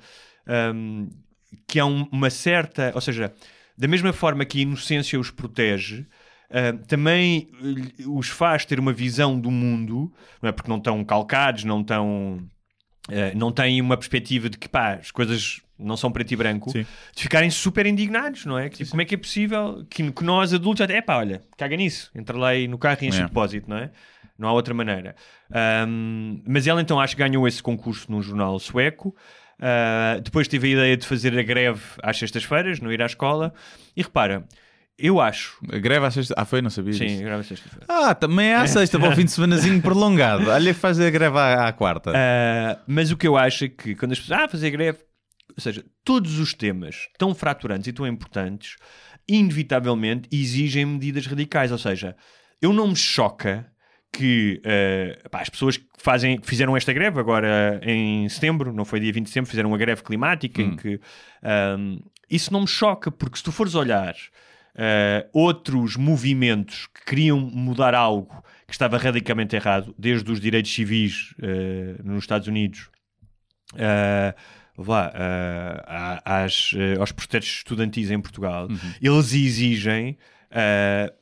um, 0.76 1.08
que 1.68 1.80
há 1.80 1.86
um, 1.86 2.08
uma 2.12 2.30
certa, 2.30 2.92
ou 2.96 3.02
seja, 3.02 3.32
da 3.78 3.88
mesma 3.88 4.12
forma 4.12 4.44
que 4.46 4.60
a 4.60 4.62
inocência 4.62 5.20
os 5.20 5.32
protege, 5.32 6.06
Uh, 6.50 6.84
também 6.88 7.48
uh, 8.04 8.18
os 8.18 8.28
faz 8.28 8.66
ter 8.66 8.80
uma 8.80 8.92
visão 8.92 9.40
do 9.40 9.52
mundo, 9.52 10.12
não 10.42 10.50
é? 10.50 10.52
Porque 10.52 10.68
não 10.68 10.80
estão 10.80 11.06
calcados, 11.06 11.64
não 11.64 11.82
estão 11.82 12.40
Uh, 13.08 13.36
não 13.36 13.52
têm 13.52 13.82
uma 13.82 13.98
perspectiva 13.98 14.50
de 14.50 14.58
que 14.58 14.68
pá, 14.68 14.94
as 14.94 15.10
coisas 15.10 15.62
não 15.80 15.96
são 15.96 16.12
preto 16.12 16.32
e 16.34 16.36
branco, 16.36 16.70
sim. 16.72 16.86
de 17.16 17.24
ficarem 17.24 17.50
super 17.50 17.86
indignados, 17.86 18.46
não 18.46 18.60
é? 18.60 18.70
Que, 18.70 18.78
tipo, 18.78 18.90
como 18.92 19.02
é 19.02 19.06
que 19.06 19.16
é 19.16 19.18
possível 19.18 19.86
que, 19.90 20.12
que 20.12 20.24
nós 20.24 20.54
adultos, 20.54 20.88
é 20.88 21.02
pá, 21.02 21.18
olha, 21.18 21.42
caga 21.58 21.76
nisso, 21.78 22.12
entra 22.14 22.38
lá 22.38 22.54
no 22.70 22.78
carro 22.78 22.98
e 23.02 23.08
enche 23.08 23.22
é. 23.22 23.24
o 23.24 23.28
depósito, 23.28 23.70
não 23.70 23.78
é? 23.78 23.90
Não 24.38 24.48
há 24.48 24.54
outra 24.54 24.74
maneira. 24.74 25.16
Um, 25.88 26.42
mas 26.46 26.68
ela 26.68 26.82
então 26.82 27.00
acho 27.00 27.16
que 27.16 27.22
ganhou 27.22 27.48
esse 27.48 27.64
concurso 27.64 28.12
num 28.12 28.22
jornal 28.22 28.58
sueco. 28.60 29.16
Uh, 29.60 30.22
depois 30.22 30.48
tive 30.48 30.70
a 30.70 30.72
ideia 30.72 30.98
de 30.98 31.06
fazer 31.06 31.38
a 31.38 31.44
greve 31.44 31.82
às 32.02 32.18
sextas-feiras, 32.18 32.80
não 32.80 32.92
ir 32.92 33.02
à 33.02 33.06
escola. 33.06 33.54
E 33.96 34.02
repara, 34.02 34.46
eu 35.00 35.20
acho. 35.20 35.58
A 35.72 35.78
greve 35.78 36.06
à 36.06 36.12
sexta. 36.12 36.34
Ah, 36.38 36.46
foi? 36.46 36.62
Não 36.62 36.70
sabia. 36.70 36.94
Sim, 36.94 37.06
disso. 37.06 37.24
greve 37.24 37.40
à 37.40 37.44
sexta-feira. 37.44 37.86
Ah, 37.88 38.14
também 38.14 38.50
é 38.50 38.56
à 38.56 38.68
sexta, 38.68 39.00
para 39.00 39.10
o 39.10 39.16
fim 39.16 39.26
de 39.26 39.32
semanazinho 39.32 39.82
prolongado. 39.82 40.50
Olha, 40.52 40.74
fazer 40.74 41.08
a 41.08 41.10
greve 41.10 41.38
à, 41.38 41.68
à 41.68 41.74
quarta. 41.74 42.12
Uh, 42.12 42.82
mas 42.88 43.12
o 43.12 43.18
que 43.18 43.28
eu 43.28 43.38
acho 43.38 43.66
é 43.66 43.70
que 43.70 43.96
quando 43.96 44.12
as 44.12 44.20
pessoas. 44.20 44.40
Ah, 44.40 44.48
fazer 44.48 44.70
greve. 44.72 45.00
Ou 45.56 45.62
seja, 45.62 45.84
todos 46.04 46.40
os 46.40 46.54
temas 46.54 47.10
tão 47.18 47.34
fraturantes 47.34 47.88
e 47.88 47.94
tão 47.94 48.06
importantes, 48.06 48.76
inevitavelmente 49.28 50.30
exigem 50.32 50.86
medidas 50.86 51.26
radicais. 51.26 51.72
Ou 51.72 51.78
seja, 51.78 52.16
eu 52.62 52.74
não 52.74 52.90
me 52.90 52.96
choca 52.96 53.66
que 54.12 54.62
uh, 54.66 55.30
pá, 55.30 55.42
as 55.42 55.50
pessoas 55.50 55.78
que 55.78 55.86
fazem, 55.98 56.40
fizeram 56.44 56.76
esta 56.76 56.92
greve 56.92 57.20
agora 57.20 57.80
em 57.84 58.28
setembro, 58.28 58.74
não 58.74 58.86
foi 58.86 59.00
dia 59.00 59.14
20 59.14 59.24
de 59.24 59.30
setembro, 59.30 59.50
fizeram 59.50 59.70
uma 59.70 59.78
greve 59.78 60.04
climática 60.04 60.62
hum. 60.62 60.66
em 60.66 60.76
que 60.76 61.00
um, 61.78 62.00
isso 62.30 62.52
não 62.52 62.62
me 62.62 62.68
choca, 62.68 63.12
porque 63.12 63.38
se 63.38 63.44
tu 63.44 63.52
fores 63.52 63.76
olhar 63.76 64.16
uh, 64.80 65.30
outros 65.34 65.98
movimentos 65.98 66.88
que 66.88 67.06
queriam 67.06 67.40
mudar 67.40 67.94
algo 67.94 68.34
que 68.66 68.74
estava 68.74 68.98
radicalmente 68.98 69.56
errado, 69.56 69.94
desde 69.98 70.32
os 70.32 70.40
direitos 70.40 70.74
civis 70.74 71.34
uh, 71.40 72.02
nos 72.04 72.24
Estados 72.24 72.48
Unidos. 72.48 72.90
Uh, 73.74 74.34
lá, 74.78 75.12
uh, 75.14 76.22
às, 76.24 76.72
uh, 76.74 77.00
aos 77.00 77.12
protestos 77.12 77.58
estudantis 77.58 78.10
em 78.10 78.20
Portugal, 78.20 78.68
uhum. 78.70 78.78
eles 79.02 79.34
exigem 79.34 80.18
uh, 80.52 81.14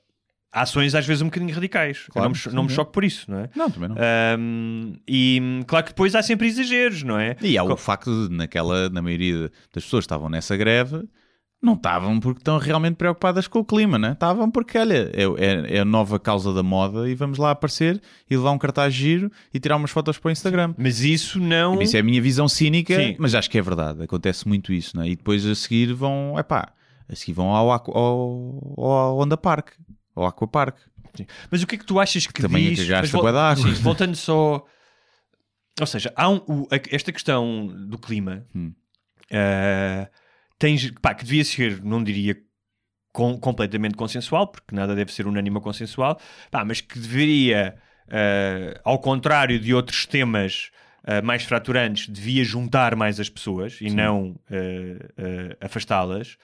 ações 0.52 0.96
às 0.96 1.06
vezes 1.06 1.22
um 1.22 1.26
bocadinho 1.26 1.54
radicais. 1.54 2.06
Claro, 2.10 2.30
não, 2.30 2.36
me, 2.36 2.56
não 2.56 2.64
me 2.64 2.70
choco 2.70 2.92
por 2.92 3.04
isso, 3.04 3.30
não 3.30 3.40
é? 3.40 3.50
Não, 3.56 3.70
também 3.70 3.90
não. 3.90 3.96
Um, 4.40 4.96
e 5.08 5.42
claro 5.68 5.86
que 5.86 5.92
depois 5.92 6.16
há 6.16 6.22
sempre 6.22 6.48
exageros, 6.48 7.04
não 7.04 7.20
é? 7.20 7.36
E 7.42 7.58
há 7.58 7.64
o 7.64 7.78
facto 7.78 8.28
de, 8.28 8.36
naquela, 8.36 8.90
na 8.90 9.02
maioria 9.02 9.52
das 9.74 9.84
pessoas 9.84 10.04
que 10.04 10.08
estavam 10.08 10.30
nessa 10.30 10.56
greve, 10.56 11.04
Não 11.62 11.74
estavam 11.74 12.20
porque 12.20 12.40
estão 12.40 12.60
realmente 12.60 12.96
preocupadas 12.96 13.48
com 13.48 13.60
o 13.60 13.66
clima, 13.66 13.98
né? 13.98 14.12
Estavam 14.12 14.50
porque, 14.50 14.78
olha, 14.78 15.10
é, 15.12 15.24
é, 15.24 15.78
é, 15.78 15.80
a 15.80 15.86
nova 15.86 16.20
causa 16.20 16.54
da 16.54 16.62
moda 16.62 17.10
e 17.10 17.16
vamos 17.16 17.40
lá 17.40 17.50
aparecer 17.50 18.00
e 18.30 18.38
levar 18.38 18.52
um 18.52 18.60
cartaz 18.60 18.94
giro 18.94 19.32
e 19.52 19.60
tirar 19.60 19.76
umas 19.76 19.90
fotos 19.90 20.20
para 20.20 20.30
o 20.30 20.32
Instagram. 20.32 20.76
Mas 20.78 21.02
isso 21.02 21.40
não. 21.40 21.82
Isso 21.82 21.98
é 21.98 22.00
a 22.00 22.04
minha 22.04 22.22
visão 22.22 22.48
cínica, 22.48 22.96
Sim. 22.96 23.16
mas 23.18 23.34
acho 23.34 23.50
que 23.50 23.58
é 23.58 23.62
verdade. 23.62 24.04
Acontece 24.04 24.48
muito 24.48 24.72
isso, 24.72 24.96
né? 24.98 25.10
E 25.10 25.16
depois 25.16 25.46
a 25.48 25.56
seguir 25.56 25.94
vão, 25.94 26.38
é 26.38 26.44
pá, 26.44 26.72
a 27.10 27.16
seguir 27.16 27.34
vão 27.34 27.50
ao, 27.50 27.72
ao, 27.72 28.80
ao 28.80 29.20
Honda 29.20 29.36
Park, 29.36 29.70
ao 30.16 30.28
Aquapark. 30.28 30.78
Sim. 31.16 31.26
Mas 31.50 31.64
o 31.64 31.68
que 31.68 31.74
é 31.74 31.78
que 31.80 31.86
tu 31.86 32.00
achas 32.00 32.28
que 32.28 32.40
Também 32.40 32.70
diz... 32.70 32.88
é 32.88 33.02
que 33.02 33.08
vol... 33.08 33.24
Sim, 33.56 33.72
voltando 33.82 34.16
só... 34.16 34.64
Ou 35.80 35.88
seja, 35.88 36.14
há 36.16 36.30
um, 36.30 36.38
o, 36.48 36.68
esta 36.70 37.12
questão 37.12 37.68
do 37.88 37.98
clima 37.98 38.46
hum. 38.56 38.74
uh, 39.32 40.08
tens, 40.58 40.92
pá, 41.02 41.14
que 41.14 41.24
devia 41.24 41.44
ser, 41.44 41.84
não 41.84 42.04
diria 42.04 42.38
com, 43.14 43.38
completamente 43.40 43.96
consensual, 43.96 44.48
porque 44.48 44.76
nada 44.76 44.96
deve 44.96 45.12
ser 45.12 45.28
unânime 45.28 45.60
consensual, 45.62 46.20
pá, 46.52 46.64
mas 46.64 46.82
que 46.82 47.00
deveria, 47.00 47.76
uh, 48.08 48.80
ao 48.84 49.00
contrário 49.00 49.60
de 49.60 49.74
outros 49.74 50.06
temas 50.06 50.72
uh, 51.04 51.26
mais 51.26 51.44
fraturantes, 51.44 52.08
devia 52.08 52.44
juntar 52.44 52.96
mais 52.96 53.20
as 53.20 53.30
pessoas 53.30 53.74
e 53.82 53.90
Sim. 53.90 53.96
não 53.96 54.40
afastá-las. 55.62 56.38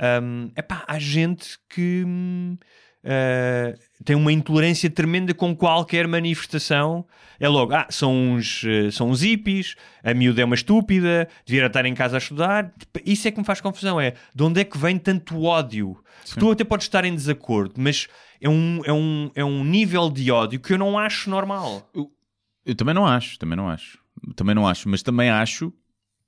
Um, 0.00 0.50
epá, 0.56 0.84
há 0.86 0.98
gente 0.98 1.58
que 1.68 2.02
hum, 2.06 2.56
uh, 3.04 3.78
tem 4.04 4.16
uma 4.16 4.32
intolerância 4.32 4.90
tremenda 4.90 5.34
com 5.34 5.54
qualquer 5.54 6.06
manifestação. 6.06 7.04
É 7.38 7.48
logo, 7.48 7.74
ah, 7.74 7.86
são 7.90 8.14
uns, 8.14 8.62
uh, 8.62 8.90
são 8.92 9.10
uns 9.10 9.22
hippies, 9.22 9.74
a 10.02 10.14
miúda 10.14 10.42
é 10.42 10.44
uma 10.44 10.54
estúpida, 10.54 11.28
devia 11.44 11.66
estar 11.66 11.84
em 11.86 11.94
casa 11.94 12.16
a 12.16 12.18
estudar. 12.18 12.72
Isso 13.04 13.26
é 13.28 13.30
que 13.30 13.38
me 13.38 13.44
faz 13.44 13.60
confusão, 13.60 14.00
é 14.00 14.14
de 14.34 14.42
onde 14.42 14.60
é 14.60 14.64
que 14.64 14.78
vem 14.78 14.98
tanto 14.98 15.42
ódio? 15.42 15.96
Tu 16.38 16.50
até 16.50 16.64
podes 16.64 16.86
estar 16.86 17.04
em 17.04 17.14
desacordo, 17.14 17.74
mas 17.76 18.06
é 18.40 18.48
um, 18.48 18.80
é, 18.84 18.92
um, 18.92 19.30
é 19.34 19.44
um 19.44 19.64
nível 19.64 20.08
de 20.10 20.30
ódio 20.30 20.60
que 20.60 20.72
eu 20.72 20.78
não 20.78 20.98
acho 20.98 21.28
normal. 21.28 21.88
Eu, 21.94 22.10
eu 22.64 22.74
também 22.74 22.94
não 22.94 23.06
acho, 23.06 23.38
também 23.38 23.56
não 23.56 23.68
acho. 23.68 24.00
Também 24.36 24.54
não 24.54 24.68
acho, 24.68 24.88
mas 24.88 25.02
também 25.02 25.30
acho 25.30 25.72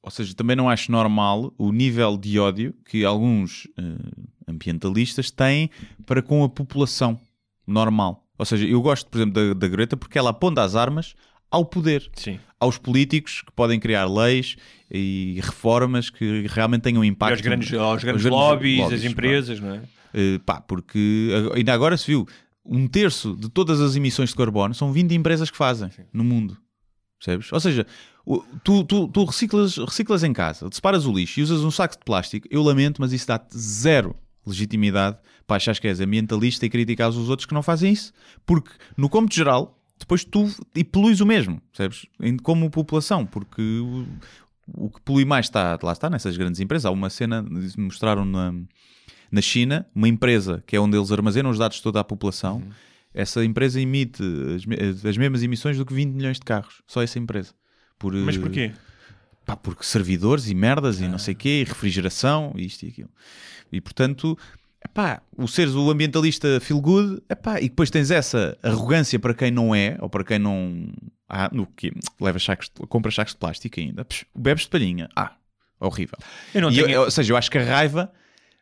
ou 0.04 0.11
seja, 0.11 0.35
também 0.35 0.54
não 0.54 0.69
acho 0.69 0.93
normal 0.93 1.54
o 1.57 1.73
nível 1.73 2.19
de 2.19 2.38
ódio 2.38 2.75
que 2.85 3.07
alguns 3.07 3.64
uh, 3.78 4.24
ambientalistas 4.47 5.31
têm 5.31 5.71
para 6.07 6.23
com 6.23 6.45
a 6.45 6.49
população 6.49 7.19
normal. 7.67 8.25
Ou 8.39 8.45
seja, 8.45 8.67
eu 8.67 8.81
gosto, 8.83 9.09
por 9.09 9.19
exemplo, 9.19 9.35
da, 9.35 9.55
da 9.55 9.69
Greta 9.69 9.97
porque 9.97 10.19
ela 10.19 10.31
aponta 10.31 10.63
as 10.63 10.75
armas 10.75 11.15
ao 11.51 11.65
poder, 11.65 12.11
Sim. 12.15 12.41
aos 12.59 12.79
políticos 12.79 13.43
que 13.43 13.53
podem 13.53 13.79
criar 13.79 14.07
leis 14.07 14.57
e 14.91 15.39
reformas 15.41 16.11
que 16.11 16.47
realmente 16.49 16.83
tenham 16.83 17.05
impacto. 17.05 17.31
E 17.31 17.35
aos 17.35 17.41
grandes, 17.41 17.73
aos 17.75 18.03
grandes, 18.03 18.23
grandes 18.23 18.25
lobbies, 18.25 18.81
lobbies, 18.81 19.05
as 19.05 19.11
empresas, 19.11 19.61
não 19.61 19.75
é? 19.75 19.79
Uh, 19.79 20.41
pá, 20.41 20.61
porque 20.61 21.31
ainda 21.55 21.73
agora 21.73 21.97
se 21.97 22.07
viu 22.07 22.27
um 22.65 22.89
terço 22.89 23.37
de 23.37 23.49
todas 23.49 23.81
as 23.81 23.95
emissões 23.95 24.31
de 24.31 24.37
carbono 24.37 24.75
são 24.75 24.93
vindo 24.93 25.11
de 25.11 25.15
empresas 25.15 25.51
que 25.51 25.57
fazem 25.57 25.91
Sim. 25.91 26.03
no 26.13 26.25
mundo. 26.25 26.57
Percebes? 27.19 27.53
Ou 27.53 27.61
seja, 27.61 27.87
tu, 28.63 28.85
tu, 28.85 29.09
tu 29.09 29.25
reciclas, 29.25 29.77
reciclas 29.77 30.25
em 30.25 30.33
casa, 30.33 30.69
separas 30.73 31.07
o 31.07 31.13
lixo 31.13 31.41
e 31.41 31.43
usas 31.43 31.63
um 31.63 31.71
saco 31.71 31.97
de 31.97 32.05
plástico, 32.05 32.49
eu 32.51 32.63
lamento, 32.63 33.01
mas 33.01 33.13
isso 33.13 33.27
dá-te 33.27 33.57
zero 33.57 34.17
legitimidade 34.47 35.19
para 35.47 35.57
achar 35.57 35.79
que 35.79 35.87
és 35.87 36.01
ambientalista 36.01 36.65
e 36.65 36.71
criticar 36.71 37.09
os 37.11 37.29
outros 37.29 37.47
que 37.47 37.55
não 37.55 37.63
fazem 37.63 37.93
isso. 37.93 38.13
Porque, 38.45 38.71
no 38.97 39.09
cômputo 39.09 39.35
geral, 39.35 39.79
depois 39.99 40.25
tu 40.25 40.49
e 40.75 40.83
poluis 40.83 41.21
o 41.21 41.27
mesmo, 41.27 41.61
percebes? 41.73 42.07
Como 42.43 42.71
população, 42.71 43.25
porque 43.27 43.63
o, 43.63 44.07
o 44.69 44.91
que 44.91 45.01
polui 45.03 45.25
mais 45.25 45.47
está, 45.47 45.79
lá 45.83 45.93
está, 45.93 46.11
nessas 46.11 46.37
grandes 46.37 46.61
empresas. 46.61 46.87
Há 46.87 46.91
uma 46.91 47.11
cena, 47.11 47.45
mostraram 47.77 48.25
na, 48.25 48.55
na 49.31 49.41
China, 49.41 49.87
uma 49.95 50.09
empresa 50.09 50.63
que 50.67 50.77
é 50.77 50.81
onde 50.81 50.97
eles 50.97 51.13
armazenam 51.13 51.51
os 51.51 51.59
dados 51.59 51.77
de 51.79 51.83
toda 51.83 52.01
a 52.01 52.05
população. 52.05 52.57
Uhum 52.57 52.71
essa 53.15 53.45
empresa 53.45 53.81
emite 53.81 54.23
as, 54.57 55.05
as, 55.05 55.17
mesmas 55.17 55.43
emissões 55.45 55.79
do 55.79 55.87
que 55.87 55.95
20 55.95 56.13
milhões 56.13 56.37
de 56.39 56.45
carros. 56.45 56.83
Só 56.87 57.01
essa 57.01 57.19
empresa. 57.19 57.55
Por, 57.97 58.13
Mas 58.13 58.37
porquê? 58.37 58.73
Pá, 59.45 59.57
porque 59.57 59.85
servidores 59.85 60.49
e 60.49 60.55
merdas 60.55 61.01
ah. 61.01 61.05
e 61.05 61.09
não 61.09 61.19
sei 61.19 61.35
o 61.35 61.37
quê, 61.37 61.61
e 61.63 61.65
refrigeração, 61.65 62.53
e 62.57 62.65
isto 62.65 62.85
e 62.85 62.89
aquilo. 62.89 63.11
E 63.71 63.81
portanto, 63.81 64.39
epá, 64.85 65.23
o 65.37 65.47
seres 65.47 65.75
o 65.75 65.91
ambientalista 65.91 66.61
feel 66.61 66.81
good, 66.81 67.23
epá, 67.29 67.61
e 67.61 67.69
depois 67.69 67.91
tens 67.91 68.11
essa 68.11 68.57
arrogância 68.63 69.19
para 69.19 69.35
quem 69.35 69.51
não 69.51 69.75
é, 69.75 69.97
ou 70.01 70.09
para 70.09 70.25
quem 70.25 70.39
não. 70.39 70.93
Ah, 71.29 71.51
no 71.53 71.67
que 71.67 71.93
leva 72.21 72.39
sacos, 72.39 72.71
compra 72.89 73.11
sacos 73.11 73.33
de 73.33 73.39
plástico 73.39 73.81
ainda, 73.81 74.05
Psh, 74.05 74.27
bebes 74.35 74.65
de 74.65 74.71
palhinha. 74.71 75.09
Ah, 75.17 75.37
horrível. 75.81 76.19
Eu 76.55 76.69
tenho... 76.71 76.89
eu, 76.89 77.03
ou 77.03 77.11
seja, 77.11 77.33
eu 77.33 77.37
acho 77.37 77.51
que 77.51 77.59
a 77.59 77.65
raiva 77.65 78.13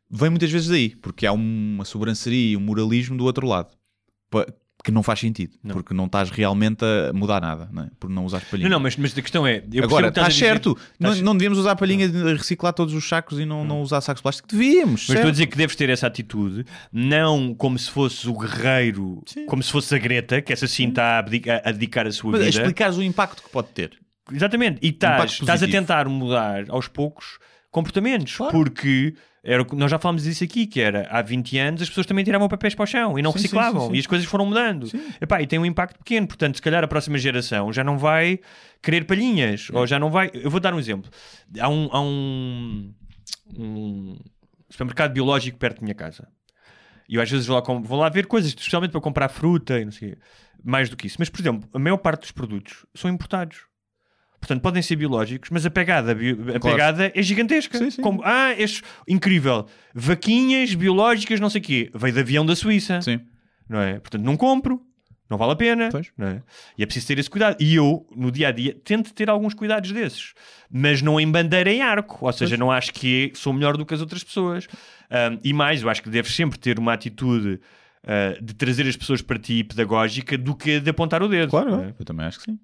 vem 0.09 0.31
muitas 0.31 0.51
vezes 0.51 0.69
daí, 0.69 0.91
porque 0.97 1.27
há 1.27 1.33
uma 1.33 1.85
sobranceria 1.85 2.53
e 2.53 2.57
um 2.57 2.61
moralismo 2.61 3.17
do 3.17 3.25
outro 3.25 3.47
lado 3.47 3.77
que 4.83 4.91
não 4.91 5.03
faz 5.03 5.21
sentido, 5.21 5.55
não. 5.63 5.75
porque 5.75 5.95
não 5.95 6.07
estás 6.07 6.31
realmente 6.31 6.85
a 6.85 7.13
mudar 7.13 7.41
nada, 7.41 7.69
não 7.73 7.85
é? 7.85 7.91
por 8.01 8.11
não 8.11 8.25
usar 8.25 8.41
palhinha. 8.41 8.69
Não, 8.69 8.77
não, 8.77 8.83
mas, 8.83 8.97
mas 8.97 9.17
a 9.17 9.23
questão 9.23 9.47
é. 9.47 9.63
Agora, 9.83 10.09
estás 10.09 10.35
certo, 10.35 10.77
não, 10.99 11.15
não 11.17 11.37
devíamos 11.37 11.59
usar 11.59 11.77
palhinha 11.77 12.09
de 12.09 12.35
reciclar 12.35 12.73
todos 12.73 12.93
os 12.93 13.09
sacos 13.09 13.39
e 13.39 13.45
não, 13.45 13.65
não 13.65 13.81
usar 13.81 14.01
sacos 14.01 14.19
de 14.19 14.23
plástico. 14.23 14.49
Devíamos. 14.49 15.03
Mas 15.03 15.07
certo. 15.07 15.19
estou 15.19 15.29
a 15.29 15.33
dizer 15.33 15.47
que 15.47 15.57
deves 15.57 15.77
ter 15.77 15.89
essa 15.89 16.09
atitude, 16.09 16.65
não 16.93 17.55
como 17.55 17.79
se 17.79 17.91
fosse 17.91 18.29
o 18.29 18.37
guerreiro, 18.37 19.23
Sim. 19.27 19.47
como 19.47 19.63
se 19.63 19.71
fosse 19.71 19.95
a 19.95 19.99
Greta, 19.99 20.43
que 20.43 20.53
essa 20.53 20.67
sim 20.67 20.89
está 20.89 21.19
a, 21.19 21.19
a, 21.19 21.73
dedicar 21.73 22.07
a 22.07 22.13
sua 22.13 22.33
mas 22.33 22.41
vida. 22.41 22.51
explicares 22.51 22.97
o 22.97 23.03
impacto 23.03 23.43
que 23.43 23.51
pode 23.51 23.69
ter. 23.69 23.93
Exatamente, 24.33 24.79
e 24.83 24.89
estás, 24.89 25.33
estás 25.33 25.63
a 25.63 25.69
tentar 25.69 26.09
mudar 26.09 26.65
aos 26.69 26.89
poucos 26.89 27.39
comportamentos, 27.71 28.37
claro. 28.37 28.53
porque 28.53 29.15
era, 29.45 29.67
nós 29.73 29.91
já 29.91 29.99
falámos 29.99 30.23
disso 30.23 30.45
aqui, 30.45 30.67
que 30.67 30.81
era 30.81 31.09
há 31.11 31.21
20 31.21 31.59
anos 31.59 31.83
as 31.83 31.89
pessoas 31.89 32.07
também 32.07 32.25
tiravam 32.25 32.49
papéis 32.49 32.75
para 32.75 32.85
o 32.85 32.87
chão 32.87 33.19
e 33.19 33.23
não 33.23 33.33
sim, 33.33 33.39
reciclavam 33.39 33.83
sim, 33.83 33.89
sim, 33.89 33.97
e 33.97 33.99
as 33.99 34.07
coisas 34.07 34.27
foram 34.27 34.47
mudando. 34.47 34.89
Epá, 35.21 35.43
e 35.43 35.47
tem 35.47 35.59
um 35.59 35.67
impacto 35.67 35.99
pequeno, 35.99 36.29
portanto, 36.29 36.57
se 36.57 36.63
calhar 36.63 36.85
a 36.85 36.89
próxima 36.89 37.19
geração 37.19 37.73
já 37.73 37.83
não 37.83 37.99
vai 37.99 38.39
querer 38.81 39.05
palhinhas, 39.05 39.69
ou 39.73 39.87
já 39.87 39.99
não 39.99 40.11
vai. 40.11 40.31
Eu 40.33 40.51
vou 40.51 40.61
dar 40.61 40.73
um 40.73 40.79
exemplo. 40.79 41.11
Há 41.59 41.69
um, 41.69 41.89
há 41.91 42.01
um, 42.01 42.95
um 43.59 44.17
supermercado 44.71 45.13
biológico 45.13 45.59
perto 45.59 45.81
da 45.81 45.83
minha 45.83 45.95
casa. 45.95 46.29
E 47.09 47.17
eu 47.17 47.23
às 47.23 47.31
vezes 47.31 47.47
vou 47.47 47.57
lá, 47.57 47.81
vou 47.81 47.99
lá 47.99 48.09
ver 48.09 48.27
coisas, 48.27 48.51
especialmente 48.51 48.93
para 48.93 49.01
comprar 49.01 49.29
fruta 49.29 49.79
e 49.79 49.85
não 49.85 49.93
sei 49.93 50.17
mais 50.65 50.89
do 50.89 50.97
que 50.97 51.07
isso. 51.07 51.17
Mas, 51.19 51.29
por 51.29 51.41
exemplo, 51.41 51.69
a 51.73 51.79
maior 51.79 51.97
parte 51.97 52.21
dos 52.21 52.31
produtos 52.31 52.87
são 52.95 53.11
importados. 53.11 53.72
Portanto, 54.43 54.61
podem 54.61 54.83
ser 54.83 54.97
biológicos, 54.97 55.51
mas 55.51 55.65
a 55.65 55.71
pegada, 55.71 56.11
a 56.11 56.15
claro. 56.17 56.61
pegada 56.61 57.13
é 57.15 57.23
gigantesca. 57.23 57.79
Sim, 57.79 57.91
sim. 57.93 58.03
Como, 58.03 58.21
ah, 58.25 58.53
este, 58.59 58.83
incrível, 59.07 59.67
vaquinhas 59.95 60.75
biológicas, 60.75 61.39
não 61.39 61.49
sei 61.49 61.61
o 61.61 61.65
quê, 61.65 61.91
veio 61.95 62.13
de 62.13 62.21
avião 62.21 62.45
da 62.45 62.57
Suíça. 62.57 63.01
Sim. 63.01 63.21
Não 63.69 63.81
é? 63.81 64.01
Portanto, 64.01 64.25
não 64.25 64.37
compro, 64.37 64.83
não 65.31 65.39
vale 65.39 65.53
a 65.53 65.57
pena. 65.57 65.91
É? 66.19 66.43
E 66.77 66.83
é 66.83 66.87
preciso 66.87 67.07
ter 67.07 67.21
esse 67.21 67.31
cuidado. 67.31 67.57
E 67.61 67.77
eu, 67.77 68.05
no 68.17 68.33
dia 68.33 68.49
a 68.49 68.51
dia, 68.51 68.77
tento 68.83 69.15
ter 69.15 69.31
alguns 69.31 69.55
cuidados 69.55 69.93
desses, 69.93 70.35
mas 70.69 71.01
não 71.01 71.21
em 71.21 71.31
bandeira 71.31 71.71
em 71.71 71.81
arco. 71.81 72.27
Ou 72.27 72.33
seja, 72.33 72.51
pois. 72.51 72.59
não 72.59 72.73
acho 72.73 72.93
que 72.93 73.31
sou 73.37 73.53
melhor 73.53 73.77
do 73.77 73.87
que 73.87 73.95
as 73.95 74.01
outras 74.01 74.25
pessoas. 74.25 74.67
Um, 75.09 75.39
e 75.45 75.53
mais, 75.53 75.83
eu 75.83 75.89
acho 75.89 76.03
que 76.03 76.11
deves 76.11 76.35
sempre 76.35 76.59
ter 76.59 76.81
uma 76.81 76.95
atitude. 76.95 77.61
Uh, 78.03 78.45
de 78.45 78.53
trazer 78.53 78.85
as 78.89 78.97
pessoas 78.97 79.23
para 79.23 79.39
ti 79.39 79.63
pedagógica 79.63 80.37
do 80.37 80.57
que 80.57 80.81
de 80.81 80.91
apontar 80.91 81.23
o 81.23 81.29
dedo. 81.29 81.51
Claro, 81.51 81.83
é? 81.83 81.95
eu 81.97 82.05
também 82.05 82.27
acho 82.27 82.41
que 82.41 82.47
sim. 82.47 82.59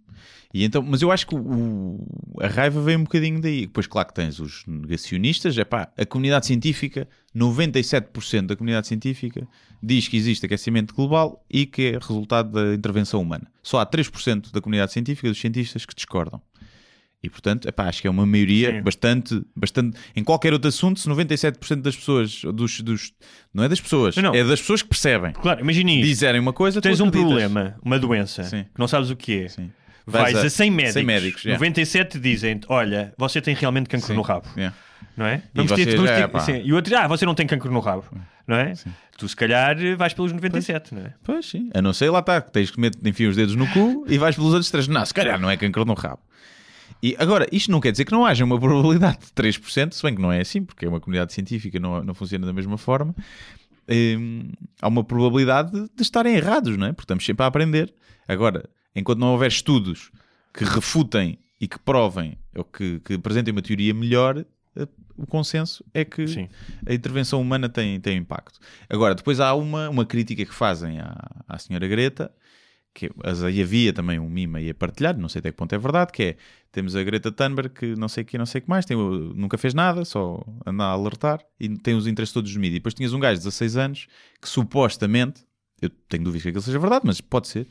E 0.52 0.64
então, 0.64 0.82
mas 0.82 1.02
eu 1.02 1.12
acho 1.12 1.26
que 1.26 1.34
o, 1.34 2.06
a 2.40 2.46
raiva 2.46 2.80
vem 2.80 2.96
um 2.96 3.04
bocadinho 3.04 3.40
daí. 3.40 3.62
Depois, 3.62 3.86
claro 3.86 4.08
que 4.08 4.14
tens 4.14 4.40
os 4.40 4.64
negacionistas, 4.66 5.56
é 5.58 5.64
pá, 5.64 5.92
a 5.96 6.06
comunidade 6.06 6.46
científica, 6.46 7.06
97% 7.36 8.46
da 8.46 8.56
comunidade 8.56 8.86
científica 8.86 9.46
diz 9.82 10.08
que 10.08 10.16
existe 10.16 10.46
aquecimento 10.46 10.94
global 10.94 11.44
e 11.50 11.66
que 11.66 11.88
é 11.88 11.92
resultado 11.92 12.50
da 12.50 12.74
intervenção 12.74 13.20
humana. 13.20 13.46
Só 13.62 13.78
há 13.78 13.86
3% 13.86 14.50
da 14.50 14.60
comunidade 14.60 14.92
científica, 14.92 15.28
dos 15.28 15.38
cientistas, 15.38 15.84
que 15.84 15.94
discordam. 15.94 16.40
E 17.22 17.28
portanto, 17.28 17.68
epá, 17.68 17.88
acho 17.88 18.00
que 18.00 18.06
é 18.06 18.10
uma 18.10 18.24
maioria 18.24 18.70
Sim. 18.70 18.82
bastante, 18.82 19.42
bastante. 19.54 19.98
Em 20.14 20.22
qualquer 20.22 20.52
outro 20.52 20.68
assunto, 20.68 21.00
se 21.00 21.08
97% 21.08 21.82
das 21.82 21.96
pessoas, 21.96 22.42
dos, 22.54 22.80
dos, 22.80 23.12
não 23.52 23.64
é 23.64 23.68
das 23.68 23.80
pessoas, 23.80 24.16
não, 24.16 24.32
é 24.32 24.44
das 24.44 24.60
pessoas 24.60 24.82
que 24.82 24.88
percebem. 24.88 25.32
Claro, 25.32 25.60
imagina 25.60 25.90
isso. 25.90 26.06
Dizerem 26.06 26.40
uma 26.40 26.52
coisa, 26.52 26.80
tens 26.80 27.00
um 27.00 27.10
problema, 27.10 27.76
uma 27.84 27.98
doença, 27.98 28.44
Sim. 28.44 28.64
que 28.72 28.78
não 28.78 28.86
sabes 28.86 29.10
o 29.10 29.16
que 29.16 29.42
é. 29.42 29.48
Sim 29.48 29.70
vais 30.10 30.36
a, 30.36 30.42
a 30.42 30.50
100 30.50 30.70
médicos. 30.70 30.94
100 30.94 31.04
médicos 31.04 31.44
yeah. 31.44 31.58
97 31.58 32.18
dizem 32.18 32.60
olha, 32.68 33.12
você 33.16 33.40
tem 33.40 33.54
realmente 33.54 33.88
cancro 33.88 34.08
Sim. 34.08 34.14
no 34.14 34.22
rabo. 34.22 34.48
Yeah. 34.56 34.76
Não 35.16 35.26
é? 35.26 35.42
Vamos 35.52 35.72
e, 35.72 35.74
ter, 35.74 35.96
vamos 35.96 36.44
ter, 36.44 36.52
é, 36.52 36.62
e 36.62 36.72
o 36.72 36.76
outro, 36.76 36.96
ah, 36.96 37.08
você 37.08 37.26
não 37.26 37.34
tem 37.34 37.46
cancro 37.46 37.72
no 37.72 37.80
rabo. 37.80 38.04
Não 38.46 38.56
é? 38.56 38.74
Sim. 38.74 38.90
Tu 39.18 39.28
se 39.28 39.36
calhar 39.36 39.76
vais 39.96 40.14
pelos 40.14 40.32
97, 40.32 40.90
pois. 40.90 41.00
não 41.00 41.08
é? 41.08 41.14
Pois 41.24 41.46
sim. 41.46 41.70
A 41.74 41.82
não 41.82 41.92
ser 41.92 42.08
lá 42.08 42.20
está, 42.20 42.40
tens 42.40 42.70
que 42.70 42.80
meter, 42.80 43.06
enfim 43.06 43.26
os 43.26 43.36
dedos 43.36 43.56
no 43.56 43.66
cu 43.68 44.06
e 44.08 44.16
vais 44.16 44.36
pelos 44.36 44.52
outros 44.52 44.70
três. 44.70 44.86
Não, 44.86 45.04
se 45.04 45.12
calhar 45.12 45.38
não 45.40 45.50
é 45.50 45.56
cancro 45.56 45.84
no 45.84 45.94
rabo. 45.94 46.20
E 47.02 47.16
agora, 47.18 47.46
isto 47.52 47.70
não 47.70 47.80
quer 47.80 47.92
dizer 47.92 48.04
que 48.04 48.12
não 48.12 48.24
haja 48.24 48.44
uma 48.44 48.58
probabilidade 48.58 49.18
de 49.18 49.32
3%, 49.32 49.92
se 49.92 50.02
bem 50.02 50.14
que 50.14 50.22
não 50.22 50.32
é 50.32 50.40
assim, 50.40 50.64
porque 50.64 50.84
é 50.84 50.88
uma 50.88 51.00
comunidade 51.00 51.32
científica, 51.32 51.78
não, 51.78 52.02
não 52.02 52.14
funciona 52.14 52.46
da 52.46 52.52
mesma 52.52 52.76
forma. 52.76 53.14
Hum, 53.88 54.50
há 54.82 54.88
uma 54.88 55.04
probabilidade 55.04 55.72
de 55.72 56.02
estarem 56.02 56.34
errados, 56.34 56.76
não 56.76 56.86
é? 56.86 56.92
Porque 56.92 57.04
estamos 57.04 57.24
sempre 57.24 57.44
a 57.44 57.46
aprender. 57.46 57.92
Agora, 58.26 58.68
enquanto 58.98 59.18
não 59.20 59.28
houver 59.32 59.48
estudos 59.48 60.10
que 60.52 60.64
refutem 60.64 61.38
e 61.60 61.66
que 61.66 61.78
provem 61.78 62.36
ou 62.54 62.64
que, 62.64 63.00
que 63.00 63.14
apresentem 63.14 63.52
uma 63.52 63.62
teoria 63.62 63.92
melhor, 63.94 64.44
o 65.16 65.26
consenso 65.26 65.84
é 65.92 66.04
que 66.04 66.26
Sim. 66.28 66.48
a 66.86 66.94
intervenção 66.94 67.40
humana 67.40 67.68
tem, 67.68 67.98
tem 68.00 68.16
impacto. 68.16 68.60
Agora, 68.88 69.14
depois 69.14 69.40
há 69.40 69.54
uma, 69.54 69.88
uma 69.88 70.06
crítica 70.06 70.44
que 70.44 70.54
fazem 70.54 71.00
à, 71.00 71.44
à 71.48 71.58
senhora 71.58 71.88
Greta, 71.88 72.30
que 72.94 73.10
as- 73.24 73.42
havia 73.42 73.92
também 73.92 74.18
um 74.20 74.28
mime 74.28 74.58
aí 74.58 74.70
a 74.70 74.74
partilhar, 74.74 75.16
não 75.18 75.28
sei 75.28 75.40
até 75.40 75.50
que 75.50 75.56
ponto 75.56 75.72
é 75.74 75.78
verdade, 75.78 76.12
que 76.12 76.22
é, 76.22 76.36
temos 76.70 76.94
a 76.94 77.02
Greta 77.02 77.32
Thunberg 77.32 77.70
que 77.74 77.96
não 77.96 78.08
sei 78.08 78.22
o 78.22 78.26
que, 78.26 78.38
não 78.38 78.46
sei 78.46 78.60
o 78.60 78.62
que 78.62 78.68
mais, 78.70 78.84
tem, 78.84 78.96
nunca 78.96 79.58
fez 79.58 79.74
nada, 79.74 80.04
só 80.04 80.44
anda 80.64 80.84
a 80.84 80.90
alertar, 80.90 81.40
e 81.58 81.68
tem 81.68 81.94
os 81.96 82.06
interesses 82.06 82.32
todos 82.32 82.50
dos 82.50 82.56
mídias. 82.56 82.76
E 82.76 82.78
depois 82.78 82.94
tinhas 82.94 83.12
um 83.12 83.18
gajo 83.18 83.34
de 83.40 83.44
16 83.44 83.76
anos 83.76 84.06
que 84.40 84.48
supostamente, 84.48 85.42
eu 85.82 85.90
tenho 86.08 86.22
dúvidas 86.24 86.42
que 86.42 86.48
aquilo 86.50 86.62
seja 86.62 86.78
verdade, 86.78 87.04
mas 87.04 87.20
pode 87.20 87.48
ser, 87.48 87.66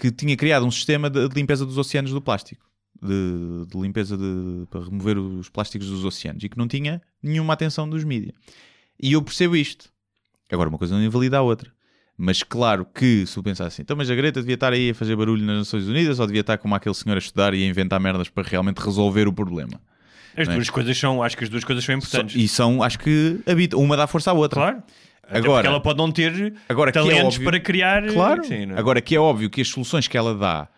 que 0.00 0.10
tinha 0.10 0.34
criado 0.34 0.64
um 0.64 0.70
sistema 0.70 1.10
de, 1.10 1.28
de 1.28 1.34
limpeza 1.34 1.66
dos 1.66 1.76
oceanos 1.76 2.10
do 2.10 2.22
plástico. 2.22 2.64
De, 3.02 3.66
de 3.66 3.78
limpeza 3.78 4.16
de, 4.16 4.66
para 4.70 4.84
remover 4.84 5.18
os 5.18 5.48
plásticos 5.48 5.88
dos 5.88 6.04
oceanos 6.04 6.42
e 6.42 6.48
que 6.48 6.56
não 6.58 6.66
tinha 6.66 7.00
nenhuma 7.22 7.52
atenção 7.52 7.88
dos 7.88 8.02
mídias. 8.02 8.34
E 8.98 9.12
eu 9.12 9.22
percebo 9.22 9.56
isto. 9.56 9.90
Agora, 10.50 10.68
uma 10.68 10.78
coisa 10.78 10.94
não 10.94 11.02
invalida 11.02 11.38
a 11.38 11.42
outra. 11.42 11.70
Mas 12.16 12.42
claro 12.42 12.84
que, 12.84 13.24
se 13.26 13.38
eu 13.38 13.42
pensar 13.42 13.66
assim, 13.66 13.82
então, 13.82 13.96
mas 13.96 14.10
a 14.10 14.14
Greta 14.14 14.40
devia 14.40 14.54
estar 14.54 14.72
aí 14.72 14.90
a 14.90 14.94
fazer 14.94 15.16
barulho 15.16 15.44
nas 15.44 15.58
Nações 15.58 15.86
Unidas 15.86 16.18
ou 16.18 16.26
devia 16.26 16.42
estar 16.42 16.58
como 16.58 16.74
aquele 16.74 16.94
senhor 16.94 17.14
a 17.14 17.18
estudar 17.18 17.54
e 17.54 17.62
a 17.62 17.66
inventar 17.66 17.98
merdas 18.00 18.28
para 18.28 18.46
realmente 18.46 18.78
resolver 18.78 19.26
o 19.26 19.32
problema? 19.32 19.80
As 20.36 20.48
é? 20.48 20.54
duas 20.54 20.70
coisas 20.70 20.96
são, 20.98 21.22
acho 21.22 21.36
que 21.36 21.44
as 21.44 21.50
duas 21.50 21.64
coisas 21.64 21.84
são 21.84 21.94
importantes. 21.94 22.36
E 22.36 22.46
são, 22.48 22.82
acho 22.82 22.98
que, 22.98 23.40
habitam. 23.46 23.78
Uma 23.80 23.96
dá 23.96 24.06
força 24.06 24.30
à 24.30 24.34
outra. 24.34 24.60
Claro. 24.60 24.82
Até 25.22 25.38
Agora- 25.38 25.54
porque 25.54 25.66
ela 25.68 25.80
pode 25.80 25.98
não 25.98 26.10
ter 26.10 26.54
Agora, 26.68 26.90
é 26.90 26.92
talentos 26.92 27.34
óbvio- 27.36 27.44
para 27.50 27.60
criar. 27.60 28.04
Claro. 28.12 28.44
Sim, 28.44 28.72
é? 28.72 28.78
Agora 28.78 29.00
que 29.00 29.14
é 29.14 29.20
óbvio 29.20 29.48
que 29.48 29.60
as 29.60 29.68
soluções 29.68 30.08
que 30.08 30.16
ela 30.16 30.34
dá 30.34 30.68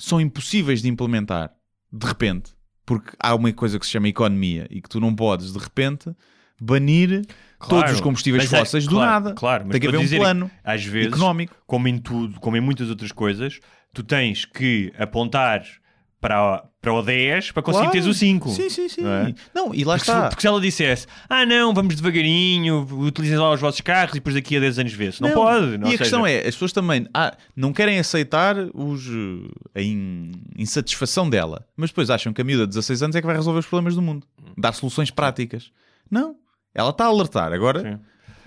são 0.00 0.20
impossíveis 0.20 0.82
de 0.82 0.88
implementar 0.88 1.50
de 1.92 2.06
repente, 2.06 2.52
porque 2.84 3.12
há 3.18 3.34
uma 3.34 3.52
coisa 3.52 3.78
que 3.78 3.86
se 3.86 3.92
chama 3.92 4.08
economia 4.08 4.66
e 4.70 4.80
que 4.80 4.88
tu 4.88 5.00
não 5.00 5.14
podes 5.14 5.52
de 5.52 5.58
repente 5.58 6.10
banir 6.60 7.22
Claro. 7.58 7.84
todos 7.84 7.92
os 7.96 8.00
combustíveis 8.00 8.52
é- 8.52 8.58
fósseis 8.58 8.84
do 8.84 8.96
claro, 8.96 9.10
nada. 9.10 9.34
Claro, 9.34 9.64
mas 9.66 9.72
Tem 9.72 9.80
que 9.80 9.86
haver 9.86 9.98
um 10.00 10.08
plano 10.08 10.50
Às 10.64 10.84
vezes, 10.84 11.08
económico. 11.12 11.54
como 11.66 11.88
em 11.88 11.98
tudo, 11.98 12.38
como 12.40 12.56
em 12.56 12.60
muitas 12.60 12.88
outras 12.90 13.12
coisas, 13.12 13.60
tu 13.94 14.02
tens 14.02 14.44
que 14.44 14.92
apontar 14.98 15.62
para, 16.20 16.64
para 16.86 16.94
o 16.94 17.02
10 17.02 17.50
para 17.50 17.62
conseguir 17.64 17.86
Claro. 17.86 17.92
teres 18.00 18.06
o 18.06 18.14
5. 18.14 18.50
Sim, 18.50 18.70
sim, 18.70 18.88
sim. 18.88 19.00
Não 19.02 19.10
é? 19.12 19.34
Não, 19.52 19.74
e 19.74 19.82
lá 19.84 19.96
Porque, 19.96 20.08
está. 20.10 20.22
se, 20.22 20.28
porque 20.28 20.40
se 20.42 20.46
ela 20.46 20.60
dissesse, 20.60 21.06
ah 21.28 21.44
não, 21.44 21.74
vamos 21.74 21.96
devagarinho, 21.96 22.86
utilizem 23.00 23.36
lá 23.36 23.50
os 23.52 23.60
vossos 23.60 23.80
carros 23.80 24.12
e 24.12 24.14
depois 24.20 24.36
daqui 24.36 24.56
a 24.56 24.60
10 24.60 24.78
anos 24.78 24.92
vê-se. 24.92 25.20
Não, 25.20 25.32
pode. 25.32 25.78
Não, 25.78 25.88
e 25.88 25.90
a 25.90 25.92
ou 25.92 25.98
questão 25.98 26.22
seja, 26.24 26.36
é, 26.36 26.38
as 26.48 26.54
pessoas 26.54 26.72
também 26.72 27.08
ah, 27.12 27.36
não 27.56 27.72
querem 27.72 27.98
aceitar 27.98 28.54
os, 28.72 29.04
eh, 29.08 29.80
a 29.80 29.82
in- 29.82 30.30
insatisfação 30.56 31.28
dela, 31.28 31.66
mas 31.76 31.90
depois 31.90 32.08
acham 32.08 32.32
que 32.32 32.40
a 32.40 32.44
miúda 32.44 32.62
de 32.64 32.68
16 32.68 33.02
anos 33.02 33.16
é 33.16 33.20
que 33.20 33.26
vai 33.26 33.34
resolver 33.34 33.58
os 33.58 33.66
problemas 33.66 33.96
do 33.96 34.02
mundo. 34.02 34.24
Dar 34.56 34.72
soluções 34.72 35.10
práticas. 35.10 35.72
Não. 36.08 36.36
Ela 36.72 36.90
está 36.90 37.04
a 37.04 37.08
alertar. 37.08 37.52
Agora, 37.52 37.80
Sim. 37.80 37.98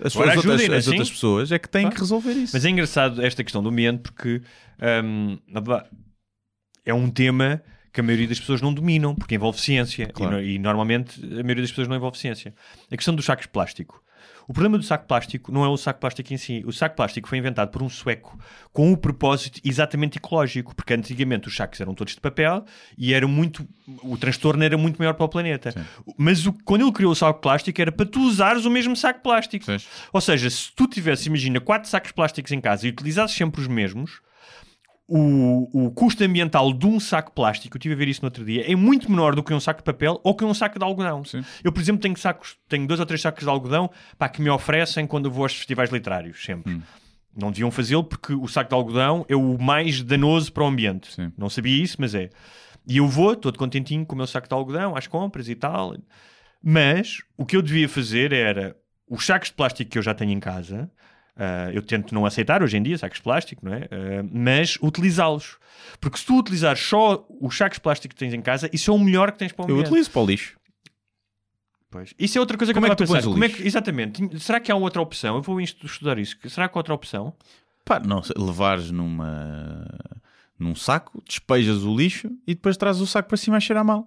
as, 0.02 0.16
Agora 0.16 0.30
outras, 0.36 0.46
ajudem-na, 0.54 0.76
as 0.76 0.84
sim. 0.84 0.90
outras 0.92 1.10
pessoas 1.10 1.52
é 1.52 1.58
que 1.58 1.68
têm 1.68 1.82
Claro. 1.82 1.94
que 1.94 2.00
resolver 2.00 2.32
isso. 2.32 2.52
Mas 2.54 2.64
é 2.64 2.70
engraçado 2.70 3.22
esta 3.22 3.44
questão 3.44 3.62
do 3.62 3.68
ambiente 3.68 4.00
porque 4.00 4.40
hum, 5.04 5.38
é 6.86 6.94
um 6.94 7.10
tema 7.10 7.62
que 7.92 8.00
a 8.00 8.02
maioria 8.02 8.28
das 8.28 8.38
pessoas 8.40 8.60
não 8.60 8.72
dominam, 8.72 9.14
porque 9.14 9.34
envolve 9.34 9.60
ciência. 9.60 10.04
E 10.04 10.12
Claro. 10.12 10.36
no- 10.36 10.42
E, 10.42 10.58
normalmente 10.58 11.20
a 11.24 11.42
maioria 11.42 11.62
das 11.62 11.70
pessoas 11.70 11.88
não 11.88 11.96
envolve 11.96 12.18
ciência. 12.18 12.54
A 12.90 12.96
questão 12.96 13.14
dos 13.14 13.24
sacos 13.24 13.46
de 13.46 13.50
plástico. 13.52 14.02
O 14.48 14.52
problema 14.52 14.76
do 14.78 14.82
saco 14.82 15.06
plástico 15.06 15.52
não 15.52 15.64
é 15.64 15.68
o 15.68 15.76
saco 15.76 16.00
plástico 16.00 16.32
em 16.34 16.36
si. 16.36 16.62
O 16.66 16.72
saco 16.72 16.96
plástico 16.96 17.28
foi 17.28 17.38
inventado 17.38 17.70
por 17.70 17.82
um 17.82 17.88
sueco 17.88 18.36
com 18.72 18.92
o 18.92 18.96
propósito 18.96 19.60
exatamente 19.64 20.18
ecológico, 20.18 20.74
porque 20.74 20.92
antigamente 20.92 21.46
os 21.46 21.54
sacos 21.54 21.80
eram 21.80 21.94
todos 21.94 22.14
de 22.16 22.20
papel 22.20 22.64
e 22.98 23.14
era 23.14 23.28
muito 23.28 23.64
o 24.02 24.16
transtorno 24.16 24.64
era 24.64 24.76
muito 24.76 24.98
maior 24.98 25.14
para 25.14 25.24
o 25.24 25.28
planeta. 25.28 25.72
Mas 26.18 26.46
o- 26.46 26.52
quando 26.64 26.82
ele 26.82 26.90
criou 26.92 27.12
o 27.12 27.14
saco 27.14 27.34
de 27.38 27.42
plástico 27.42 27.80
era 27.80 27.92
para 27.92 28.06
tu 28.06 28.20
usares 28.20 28.64
o 28.64 28.70
mesmo 28.70 28.96
saco 28.96 29.20
plástico. 29.22 29.66
Pois. 29.66 29.86
Ou 30.12 30.20
seja, 30.20 30.50
se 30.50 30.72
tu 30.74 30.88
tivesse, 30.88 31.28
imagina, 31.28 31.60
quatro 31.60 31.88
sacos 31.88 32.10
plásticos 32.10 32.50
em 32.50 32.60
casa 32.60 32.86
e 32.86 32.90
utilizasses 32.90 33.36
sempre 33.36 33.60
os 33.60 33.68
mesmos, 33.68 34.20
o, 35.12 35.86
o 35.86 35.90
custo 35.90 36.22
ambiental 36.22 36.72
de 36.72 36.86
um 36.86 37.00
saco 37.00 37.32
plástico, 37.32 37.76
eu 37.76 37.78
estive 37.78 37.94
a 37.94 37.98
ver 37.98 38.06
isso 38.06 38.22
no 38.22 38.26
outro 38.26 38.44
dia, 38.44 38.70
é 38.70 38.76
muito 38.76 39.10
menor 39.10 39.34
do 39.34 39.42
que 39.42 39.52
um 39.52 39.58
saco 39.58 39.80
de 39.80 39.84
papel 39.84 40.20
ou 40.22 40.36
que 40.36 40.44
um 40.44 40.54
saco 40.54 40.78
de 40.78 40.84
algodão. 40.84 41.24
Sim. 41.24 41.44
Eu, 41.64 41.72
por 41.72 41.80
exemplo, 41.80 42.00
tenho 42.00 42.16
sacos, 42.16 42.56
tenho 42.68 42.86
dois 42.86 43.00
ou 43.00 43.06
três 43.06 43.20
sacos 43.20 43.42
de 43.42 43.50
algodão 43.50 43.90
pá, 44.16 44.28
que 44.28 44.40
me 44.40 44.48
oferecem 44.48 45.08
quando 45.08 45.24
eu 45.24 45.32
vou 45.32 45.42
aos 45.42 45.52
festivais 45.52 45.90
literários, 45.90 46.44
sempre. 46.44 46.74
Hum. 46.74 46.82
Não 47.36 47.50
deviam 47.50 47.72
fazê-lo 47.72 48.04
porque 48.04 48.32
o 48.32 48.46
saco 48.46 48.68
de 48.68 48.74
algodão 48.74 49.26
é 49.28 49.34
o 49.34 49.58
mais 49.60 50.00
danoso 50.00 50.52
para 50.52 50.62
o 50.62 50.66
ambiente. 50.68 51.12
Sim. 51.12 51.32
Não 51.36 51.50
sabia 51.50 51.82
isso, 51.82 51.96
mas 51.98 52.14
é. 52.14 52.30
E 52.86 52.98
eu 52.98 53.08
vou, 53.08 53.34
todo 53.34 53.58
contentinho 53.58 54.06
com 54.06 54.14
o 54.14 54.18
meu 54.18 54.28
saco 54.28 54.48
de 54.48 54.54
algodão 54.54 54.94
às 54.94 55.08
compras 55.08 55.48
e 55.48 55.56
tal. 55.56 55.96
Mas 56.62 57.18
o 57.36 57.44
que 57.44 57.56
eu 57.56 57.62
devia 57.62 57.88
fazer 57.88 58.32
era 58.32 58.76
os 59.08 59.26
sacos 59.26 59.48
de 59.48 59.54
plástico 59.54 59.90
que 59.90 59.98
eu 59.98 60.02
já 60.02 60.14
tenho 60.14 60.30
em 60.30 60.40
casa. 60.40 60.88
Ah, 61.36 61.70
eu 61.72 61.82
tento 61.82 62.14
não 62.14 62.26
aceitar 62.26 62.62
hoje 62.62 62.76
em 62.76 62.82
dia 62.82 62.96
sacos 62.98 63.18
de 63.18 63.22
plástico, 63.22 63.64
não 63.64 63.74
é? 63.74 63.88
Ah, 63.90 64.24
mas 64.32 64.78
utilizá-los. 64.82 65.56
Porque 66.00 66.18
se 66.18 66.26
tu 66.26 66.38
utilizares 66.38 66.80
só 66.80 67.26
os 67.40 67.56
sacos 67.56 67.76
de 67.78 67.82
plástico 67.82 68.14
que 68.14 68.18
tens 68.18 68.34
em 68.34 68.42
casa, 68.42 68.68
isso 68.72 68.90
é 68.90 68.94
o 68.94 68.98
melhor 68.98 69.32
que 69.32 69.38
tens 69.38 69.52
para 69.52 69.64
o 69.64 69.68
Eu 69.68 69.74
ambiente. 69.74 69.88
utilizo 69.88 70.10
para 70.10 70.22
o 70.22 70.26
lixo. 70.26 70.58
Pois. 71.90 72.14
Isso 72.18 72.38
é 72.38 72.40
outra 72.40 72.56
coisa 72.56 72.72
que 72.72 72.74
Como 72.74 72.86
eu 72.86 72.92
é 72.92 72.96
que 72.96 73.02
estava 73.02 73.18
a 73.18 73.22
tu 73.22 73.26
pensar. 73.30 73.32
Como 73.32 73.44
é 73.44 73.48
que, 73.48 73.66
exatamente. 73.66 74.38
Será 74.40 74.60
que 74.60 74.70
há 74.70 74.76
outra 74.76 75.02
opção? 75.02 75.36
Eu 75.36 75.42
vou 75.42 75.60
estudar 75.60 76.18
isso. 76.18 76.36
Será 76.48 76.68
que 76.68 76.76
há 76.76 76.78
outra 76.78 76.94
opção? 76.94 77.34
Pá, 77.84 77.98
não, 77.98 78.22
levares 78.36 78.92
numa, 78.92 79.84
num 80.56 80.76
saco, 80.76 81.20
despejas 81.26 81.82
o 81.82 81.96
lixo 81.96 82.30
e 82.46 82.54
depois 82.54 82.76
trazes 82.76 83.02
o 83.02 83.06
saco 83.06 83.28
para 83.28 83.36
cima 83.36 83.56
a 83.56 83.60
cheirar 83.60 83.84
mal. 83.84 84.06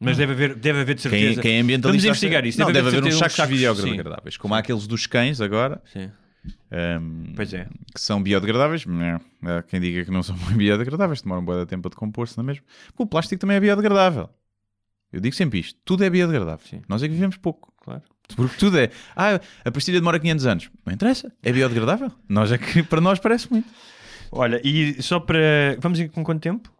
Mas 0.00 0.16
deve 0.16 0.32
haver, 0.32 0.54
deve 0.54 0.80
haver 0.80 0.94
de 0.94 1.02
Quem, 1.02 1.10
certeza. 1.20 1.42
quem 1.42 1.56
é 1.58 1.60
ambientalista... 1.60 1.88
Vamos 1.90 2.04
investigar 2.06 2.46
isso. 2.46 2.58
Não, 2.58 2.66
Deve 2.68 2.78
deve 2.78 2.88
haver 2.88 2.98
haver 3.00 3.12
uns 3.14 3.18
sacos, 3.18 3.36
sacos- 3.36 3.56
biodegradáveis, 3.58 4.36
como 4.38 4.54
há 4.54 4.58
aqueles 4.58 4.86
dos 4.86 5.06
cães 5.06 5.40
agora, 5.42 5.82
Sim. 5.92 6.10
ehm, 6.70 7.32
Pois 7.36 7.52
é. 7.52 7.66
que 7.94 8.00
são 8.00 8.22
biodegradáveis. 8.22 8.84
Há 9.44 9.62
quem 9.62 9.78
diga 9.80 10.04
que 10.04 10.10
não 10.10 10.22
são 10.22 10.34
biodegradáveis, 10.56 11.20
demoram 11.20 11.42
um 11.42 11.44
bom 11.44 11.66
tempo 11.66 11.88
a 11.88 11.90
decompor-se, 11.90 12.36
não 12.38 12.44
é 12.44 12.46
mesmo? 12.46 12.64
Porque 12.88 13.02
o 13.02 13.06
plástico 13.06 13.38
também 13.40 13.56
é 13.58 13.60
biodegradável. 13.60 14.30
Eu 15.12 15.20
digo 15.20 15.34
sempre 15.34 15.58
isto, 15.58 15.78
tudo 15.84 16.02
é 16.04 16.08
biodegradável. 16.08 16.64
Sim. 16.66 16.80
Nós 16.88 17.02
é 17.02 17.08
que 17.08 17.14
vivemos 17.14 17.36
pouco. 17.36 17.70
Claro. 17.82 18.02
Porque 18.36 18.56
tudo 18.56 18.78
é. 18.78 18.90
Ah, 19.16 19.40
a 19.64 19.70
pastilha 19.72 19.98
demora 19.98 20.18
500 20.20 20.46
anos. 20.46 20.70
Não 20.86 20.92
interessa. 20.94 21.32
É 21.42 21.52
biodegradável. 21.52 22.12
Nós 22.28 22.52
é 22.52 22.58
que, 22.58 22.82
para 22.82 23.00
nós 23.00 23.18
parece 23.18 23.50
muito. 23.50 23.68
Olha, 24.30 24.60
e 24.64 25.02
só 25.02 25.18
para. 25.18 25.76
Vamos 25.80 25.98
ir 25.98 26.08
com 26.10 26.22
quanto 26.22 26.40
tempo? 26.40 26.72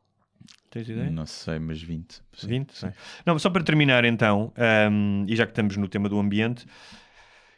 Tens 0.71 0.89
ideia? 0.89 1.11
Não 1.11 1.27
sei, 1.27 1.59
mas 1.59 1.83
20. 1.83 2.21
Sim. 2.33 2.47
20? 2.47 2.73
Sim. 2.77 2.91
Não, 3.27 3.39
só 3.39 3.51
para 3.51 3.63
terminar 3.65 4.05
então, 4.05 4.53
ahm, 4.57 5.25
e 5.27 5.35
já 5.35 5.45
que 5.45 5.53
estamos 5.53 5.77
no 5.77 5.89
tema 5.89 6.09
do 6.09 6.19
ambiente, 6.19 6.65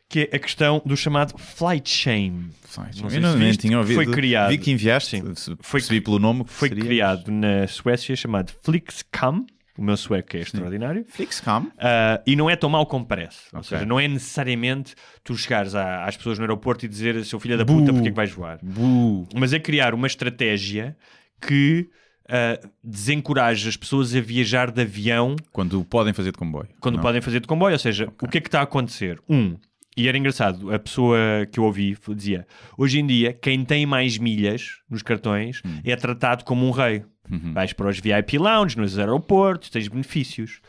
que 0.09 0.29
é 0.33 0.37
a 0.37 0.39
questão 0.39 0.81
do 0.85 0.97
chamado 0.97 1.37
flight 1.39 1.89
shame. 1.89 2.51
Sai, 2.67 2.91
Não 3.01 3.11
eu 3.11 3.21
não, 3.21 3.37
nem 3.37 3.53
tinha 3.53 3.79
ouvido. 3.79 3.97
foi 3.97 4.07
criado. 4.07 4.51
Vi 4.51 4.59
que 4.59 4.71
enviaste. 4.71 5.11
Sim. 5.19 5.57
Foi- 5.61 5.81
Percebi 5.81 6.01
pelo 6.01 6.19
nome 6.19 6.45
Foi 6.47 6.69
seria. 6.69 6.85
criado 6.85 7.31
na 7.31 7.67
Suécia 7.67 8.17
chamado 8.17 8.51
Flixcam. 8.63 9.45
O 9.77 9.83
meu 9.83 9.97
sueco 9.97 10.37
é 10.37 10.41
extraordinário. 10.41 11.05
Flixcam. 11.09 11.71
Ah, 11.79 12.21
e 12.27 12.37
não 12.37 12.49
é 12.51 12.57
tão 12.57 12.69
mau 12.69 12.85
como 12.85 13.07
parece. 13.07 13.41
Ou 13.55 13.61
Ok. 13.61 13.71
seja, 13.71 13.87
não 13.87 13.99
é 13.99 14.07
necessariamente 14.07 14.95
tu 15.25 15.35
chegares 15.35 15.75
à- 15.75 16.05
às 16.05 16.15
pessoas 16.17 16.39
no 16.39 16.45
aeroporto 16.45 16.85
e 16.85 16.89
dizer 16.89 17.25
seu 17.25 17.41
filho 17.41 17.57
da 17.57 17.65
puta 17.65 17.91
porque 17.93 18.09
é 18.09 18.11
que 18.11 18.17
vais 18.17 18.31
voar. 18.31 18.59
Bu. 18.63 19.27
Mas 19.35 19.55
é 19.55 19.59
criar 19.59 19.95
uma 19.95 20.07
estratégia 20.07 20.95
que 21.41 21.89
ah, 22.29 22.59
desencoraja 22.83 23.69
as 23.69 23.77
pessoas 23.77 24.15
a 24.15 24.21
viajar 24.21 24.71
de 24.71 24.83
avião 24.83 25.37
Quando 25.53 25.85
podem 25.85 26.13
fazer 26.13 26.33
de 26.33 26.39
comboio. 26.39 26.69
quando 26.81 26.97
Não? 26.97 27.03
podem 27.03 27.21
fazer 27.21 27.41
de 27.41 27.47
comboio. 27.47 27.73
Ou 27.75 27.79
seja, 27.79 28.09
o 28.23 28.29
que 28.29 28.39
é 28.39 28.41
que 28.41 28.49
está 28.49 28.61
a 28.61 28.65
acontecer? 28.65 29.21
Um, 29.29 29.57
e 29.97 30.09
era 30.09 30.17
engraçado, 30.17 30.73
a 30.73 30.79
pessoa 30.79 31.19
que 31.51 31.59
eu 31.61 31.65
ouvi 31.65 31.97
dizia: 32.17 32.47
hoje 32.79 32.99
em 33.01 33.07
dia, 33.07 33.33
quem 33.33 33.65
tem 33.65 33.85
mais 33.87 34.19
milhas 34.19 34.79
nos 34.91 35.03
cartões 35.03 35.61
Hum. 35.65 35.81
é 35.85 35.95
tratado 35.97 36.45
como 36.45 36.67
um 36.67 36.71
rei. 36.71 37.03
Uhum. 37.31 37.53
Vais 37.55 37.73
para 37.73 37.89
os 37.89 37.99
VIP 38.01 38.37
lounge, 38.37 38.77
nos 38.77 38.99
aeroportos, 38.99 39.71
tens 39.71 39.87
benefícios. 39.87 40.61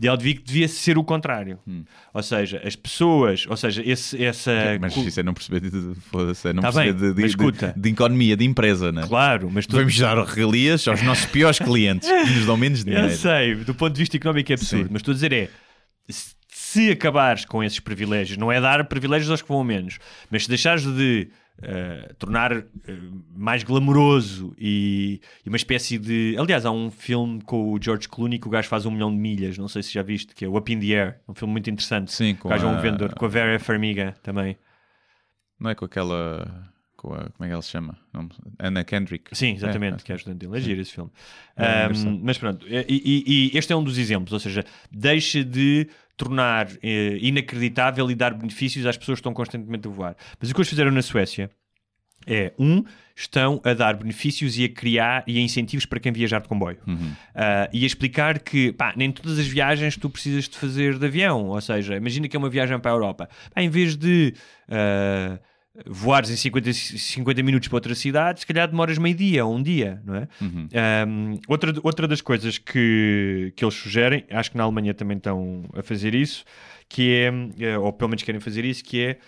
E 0.00 0.06
ele 0.06 0.16
devia, 0.18 0.34
devia 0.44 0.68
ser 0.68 0.98
o 0.98 1.02
contrário. 1.02 1.58
Hum. 1.66 1.84
Ou 2.12 2.22
seja, 2.22 2.60
as 2.64 2.76
pessoas, 2.76 3.46
ou 3.48 3.56
seja, 3.56 3.82
esse, 3.84 4.22
essa. 4.22 4.52
Mas 4.80 4.94
isso 4.96 5.18
é 5.18 5.22
não 5.22 5.32
perceber 5.32 5.60
de, 5.60 5.70
de, 5.70 5.94
foda-se, 6.02 6.48
é 6.48 6.52
não 6.52 6.62
Tá 6.62 6.70
perceber 6.70 6.92
bem, 6.92 7.08
de, 7.08 7.14
de, 7.14 7.22
mas 7.22 7.30
de- 7.34 7.36
escuta. 7.42 7.74
de 7.76 7.88
economia, 7.88 8.36
de 8.36 8.44
empresa, 8.44 8.92
né? 8.92 9.04
Claro, 9.08 9.50
mas 9.50 9.66
tu. 9.66 9.74
Vamos 9.76 9.98
dar 9.98 10.16
regalias 10.22 10.86
aos 10.86 11.02
nossos 11.02 11.24
piores 11.26 11.58
clientes 11.58 12.08
que 12.08 12.30
nos 12.34 12.46
dão 12.46 12.56
menos 12.58 12.84
dinheiro. 12.84 13.06
Eu 13.08 13.16
sei, 13.16 13.54
do 13.56 13.74
ponto 13.74 13.94
de 13.94 13.98
vista 13.98 14.16
económico 14.16 14.52
é 14.52 14.54
absurdo, 14.54 14.84
Sim. 14.84 14.88
mas 14.92 15.00
estou 15.00 15.12
a 15.12 15.14
dizer 15.14 15.32
é. 15.32 15.48
Se- 16.72 16.90
acabares 16.90 17.44
com 17.44 17.62
esses 17.62 17.80
privilégios, 17.80 18.36
não 18.38 18.50
é 18.50 18.60
dar 18.60 18.84
privilégios 18.86 19.30
aos 19.30 19.42
que 19.42 19.48
vão 19.48 19.60
a 19.60 19.64
menos, 19.64 19.98
mas 20.30 20.44
se 20.44 20.48
deixares 20.48 20.84
de 20.84 21.28
eh, 21.62 22.12
tornar 22.18 22.52
eh, 22.52 22.64
mais 23.36 23.62
glamouroso 23.62 24.54
e, 24.58 25.20
e 25.44 25.48
uma 25.48 25.56
espécie 25.56 25.98
de. 25.98 26.34
Aliás, 26.38 26.64
há 26.64 26.70
um 26.70 26.90
filme 26.90 27.40
com 27.42 27.72
o 27.72 27.78
George 27.80 28.08
Clooney 28.08 28.38
que 28.38 28.46
o 28.48 28.50
gajo 28.50 28.68
faz 28.68 28.86
um 28.86 28.90
milhão 28.90 29.10
de 29.10 29.18
milhas, 29.18 29.58
não 29.58 29.68
sei 29.68 29.82
se 29.82 29.92
já 29.92 30.02
viste, 30.02 30.34
que 30.34 30.44
é 30.44 30.48
o 30.48 30.56
Up 30.56 30.72
in 30.72 30.80
the 30.80 30.86
Air, 30.98 31.20
um 31.28 31.34
filme 31.34 31.52
muito 31.52 31.68
interessante. 31.70 32.10
Sim, 32.12 32.32
o 32.32 32.36
com 32.38 32.48
gajo 32.48 32.66
é 32.66 32.70
um 32.70 32.74
a- 32.76 32.80
vendedor, 32.80 33.14
com 33.14 33.24
a 33.24 33.28
Vera 33.28 33.58
Farmiga 33.60 34.14
também. 34.22 34.56
Não 35.60 35.70
é 35.70 35.74
com 35.74 35.84
aquela. 35.84 36.72
com 36.96 37.12
a, 37.14 37.18
como 37.30 37.44
é 37.44 37.46
que 37.46 37.52
ela 37.52 37.62
se 37.62 37.70
chama? 37.70 37.96
Não, 38.12 38.28
Anna 38.58 38.82
Kendrick. 38.82 39.36
Sim, 39.36 39.52
exatamente, 39.54 40.02
é, 40.02 40.04
que 40.04 40.10
é 40.12 40.14
ajudante 40.16 40.38
dele. 40.38 40.56
É 40.56 40.60
giro 40.60 40.80
esse 40.80 40.92
filme. 40.92 41.10
É, 41.56 41.86
um, 41.88 42.20
mas 42.24 42.38
pronto, 42.38 42.66
e, 42.66 42.84
e, 42.88 43.50
e, 43.54 43.58
este 43.58 43.72
é 43.72 43.76
um 43.76 43.84
dos 43.84 43.98
exemplos, 43.98 44.32
ou 44.32 44.40
seja, 44.40 44.64
deixa 44.90 45.44
de 45.44 45.86
tornar 46.22 46.68
eh, 46.82 47.18
inacreditável 47.20 48.10
e 48.10 48.14
dar 48.14 48.34
benefícios 48.34 48.86
às 48.86 48.96
pessoas 48.96 49.16
que 49.16 49.20
estão 49.20 49.34
constantemente 49.34 49.88
a 49.88 49.90
voar. 49.90 50.16
Mas 50.40 50.50
o 50.50 50.54
que 50.54 50.60
eles 50.60 50.68
fizeram 50.68 50.90
na 50.90 51.02
Suécia 51.02 51.50
é, 52.26 52.52
um, 52.58 52.84
estão 53.16 53.60
a 53.64 53.74
dar 53.74 53.96
benefícios 53.96 54.56
e 54.56 54.64
a 54.64 54.68
criar 54.68 55.24
e 55.26 55.38
a 55.38 55.40
incentivos 55.40 55.84
para 55.84 55.98
quem 55.98 56.12
viajar 56.12 56.40
de 56.40 56.48
comboio. 56.48 56.78
Uhum. 56.86 56.94
Uh, 56.94 57.68
e 57.72 57.82
a 57.82 57.86
explicar 57.86 58.38
que 58.38 58.72
pá, 58.72 58.94
nem 58.96 59.10
todas 59.10 59.38
as 59.38 59.46
viagens 59.46 59.96
tu 59.96 60.08
precisas 60.08 60.48
de 60.48 60.56
fazer 60.56 60.98
de 60.98 61.06
avião. 61.06 61.48
Ou 61.48 61.60
seja, 61.60 61.96
imagina 61.96 62.28
que 62.28 62.36
é 62.36 62.38
uma 62.38 62.48
viagem 62.48 62.78
para 62.78 62.92
a 62.92 62.94
Europa. 62.94 63.28
Pá, 63.52 63.60
em 63.60 63.68
vez 63.68 63.96
de 63.96 64.34
uh, 64.68 65.38
voares 65.86 66.30
em 66.30 66.36
50, 66.36 66.72
50 66.72 67.42
minutos 67.42 67.68
para 67.68 67.76
outra 67.76 67.94
cidade, 67.94 68.40
se 68.40 68.46
calhar 68.46 68.68
demoras 68.68 68.98
meio 68.98 69.14
dia 69.14 69.44
ou 69.44 69.54
um 69.54 69.62
dia, 69.62 70.02
não 70.04 70.16
é? 70.16 70.28
Uhum. 70.40 70.68
Um, 71.08 71.40
outra, 71.48 71.72
outra 71.82 72.06
das 72.06 72.20
coisas 72.20 72.58
que, 72.58 73.52
que 73.56 73.64
eles 73.64 73.74
sugerem, 73.74 74.24
acho 74.30 74.50
que 74.50 74.56
na 74.56 74.64
Alemanha 74.64 74.92
também 74.92 75.16
estão 75.16 75.64
a 75.74 75.82
fazer 75.82 76.14
isso, 76.14 76.44
que 76.88 77.14
é, 77.14 77.32
eh, 77.64 77.78
ou 77.78 77.90
pelo 77.92 78.10
menos 78.10 78.22
querem 78.22 78.40
fazer 78.40 78.66
isso, 78.66 78.84
que 78.84 79.02
é 79.02 79.18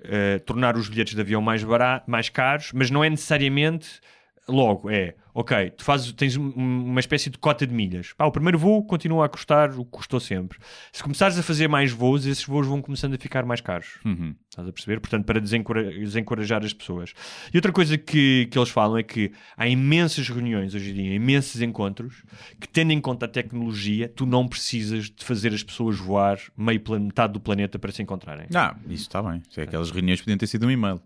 uh, 0.00 0.40
tornar 0.40 0.76
os 0.76 0.88
bilhetes 0.88 1.14
de 1.14 1.20
avião 1.20 1.40
mais, 1.40 1.62
barato, 1.62 2.10
mais 2.10 2.28
caros, 2.28 2.72
mas 2.74 2.90
não 2.90 3.04
é 3.04 3.08
necessariamente 3.08 4.00
logo, 4.48 4.90
é 4.90 5.14
ok, 5.34 5.70
tu 5.70 5.84
fazes, 5.84 6.12
tens 6.12 6.36
uma 6.36 7.00
espécie 7.00 7.30
de 7.30 7.38
cota 7.38 7.66
de 7.66 7.72
milhas. 7.72 8.12
Pá, 8.12 8.26
o 8.26 8.30
primeiro 8.32 8.58
voo 8.58 8.84
continua 8.84 9.24
a 9.24 9.28
custar 9.28 9.70
o 9.78 9.84
que 9.84 9.90
custou 9.90 10.20
sempre. 10.20 10.58
Se 10.92 11.02
começares 11.02 11.38
a 11.38 11.42
fazer 11.42 11.68
mais 11.68 11.90
voos, 11.90 12.26
esses 12.26 12.44
voos 12.44 12.66
vão 12.66 12.82
começando 12.82 13.14
a 13.14 13.18
ficar 13.18 13.44
mais 13.46 13.60
caros. 13.62 13.98
Uhum. 14.04 14.34
Estás 14.50 14.68
a 14.68 14.72
perceber? 14.72 15.00
Portanto, 15.00 15.24
para 15.24 15.40
desencorajar 15.40 16.62
as 16.62 16.72
pessoas. 16.74 17.14
E 17.52 17.56
outra 17.56 17.72
coisa 17.72 17.96
que, 17.96 18.46
que 18.50 18.58
eles 18.58 18.68
falam 18.68 18.98
é 18.98 19.02
que 19.02 19.32
há 19.56 19.66
imensas 19.66 20.28
reuniões 20.28 20.74
hoje 20.74 20.90
em 20.90 20.94
dia, 20.94 21.14
imensos 21.14 21.62
encontros, 21.62 22.22
que 22.60 22.68
tendo 22.68 22.92
em 22.92 23.00
conta 23.00 23.24
a 23.24 23.28
tecnologia, 23.28 24.08
tu 24.08 24.26
não 24.26 24.46
precisas 24.46 25.10
de 25.10 25.24
fazer 25.24 25.54
as 25.54 25.62
pessoas 25.62 25.96
voar 25.98 26.38
meio 26.56 26.82
metade 27.00 27.32
do 27.32 27.40
planeta 27.40 27.78
para 27.78 27.90
se 27.90 28.02
encontrarem. 28.02 28.46
Ah, 28.54 28.76
isso 28.86 29.04
está 29.04 29.22
bem. 29.22 29.42
Se 29.48 29.60
é 29.60 29.64
aquelas 29.64 29.90
reuniões 29.90 30.20
podiam 30.20 30.36
ter 30.36 30.46
sido 30.46 30.66
um 30.66 30.70
e-mail. 30.70 31.00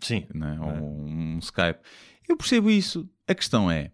Sim. 0.00 0.26
Né? 0.34 0.58
Ou 0.60 0.70
É. 0.70 0.80
um 0.80 1.38
Skype. 1.40 1.80
Eu 2.28 2.36
percebo 2.36 2.70
isso. 2.70 3.08
A 3.28 3.34
questão 3.34 3.70
é: 3.70 3.90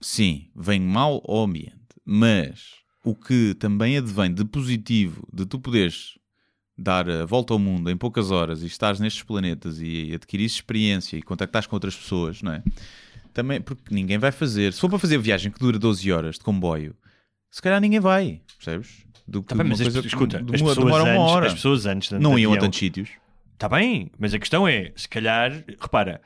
sim, 0.00 0.48
vem 0.54 0.80
mal 0.80 1.22
ao 1.26 1.44
ambiente, 1.44 1.74
mas 2.04 2.74
o 3.04 3.14
que 3.14 3.54
também 3.54 3.96
advém 3.96 4.32
de 4.32 4.44
positivo 4.44 5.26
de 5.32 5.46
tu 5.46 5.58
poderes 5.58 6.18
dar 6.76 7.08
a 7.08 7.24
volta 7.24 7.54
ao 7.54 7.58
mundo 7.58 7.90
em 7.90 7.96
poucas 7.96 8.30
horas 8.30 8.62
e 8.62 8.66
estares 8.66 9.00
nestes 9.00 9.22
planetas 9.22 9.80
e 9.80 10.12
adquirires 10.14 10.52
experiência 10.52 11.16
e 11.16 11.22
contactares 11.22 11.66
com 11.66 11.76
outras 11.76 11.96
pessoas, 11.96 12.42
não 12.42 12.52
é? 12.52 12.62
Também, 13.32 13.60
porque 13.60 13.94
ninguém 13.94 14.18
vai 14.18 14.32
fazer. 14.32 14.72
Se 14.72 14.80
for 14.80 14.88
para 14.90 14.98
fazer 14.98 15.18
viagem 15.18 15.50
que 15.52 15.58
dura 15.58 15.78
12 15.78 16.10
horas 16.12 16.34
de 16.36 16.40
comboio, 16.42 16.94
se 17.50 17.62
calhar 17.62 17.80
ninguém 17.80 18.00
vai, 18.00 18.42
percebes? 18.58 19.04
Do 19.28 19.42
que 19.42 19.48
Tá 19.48 19.54
bem, 19.56 19.64
uma 19.64 19.70
mas 19.70 19.80
as, 19.80 19.92
coisa 19.92 20.06
escuta, 20.06 20.38
dem- 20.42 20.54
as 20.54 20.60
pessoas, 20.62 20.76
demora 20.76 21.02
uma 21.04 21.12
antes, 21.12 21.32
hora. 21.32 21.46
as 21.48 21.54
pessoas 21.54 21.86
antes 21.86 22.08
de- 22.10 22.18
Não 22.18 22.34
de 22.36 22.42
iam 22.42 22.52
a 22.52 22.58
tantos 22.58 22.78
sítios. 22.78 23.10
Está 23.54 23.68
bem, 23.68 24.10
mas 24.18 24.34
a 24.34 24.38
questão 24.38 24.68
é, 24.68 24.92
se 24.94 25.08
calhar, 25.08 25.64
repara, 25.80 26.20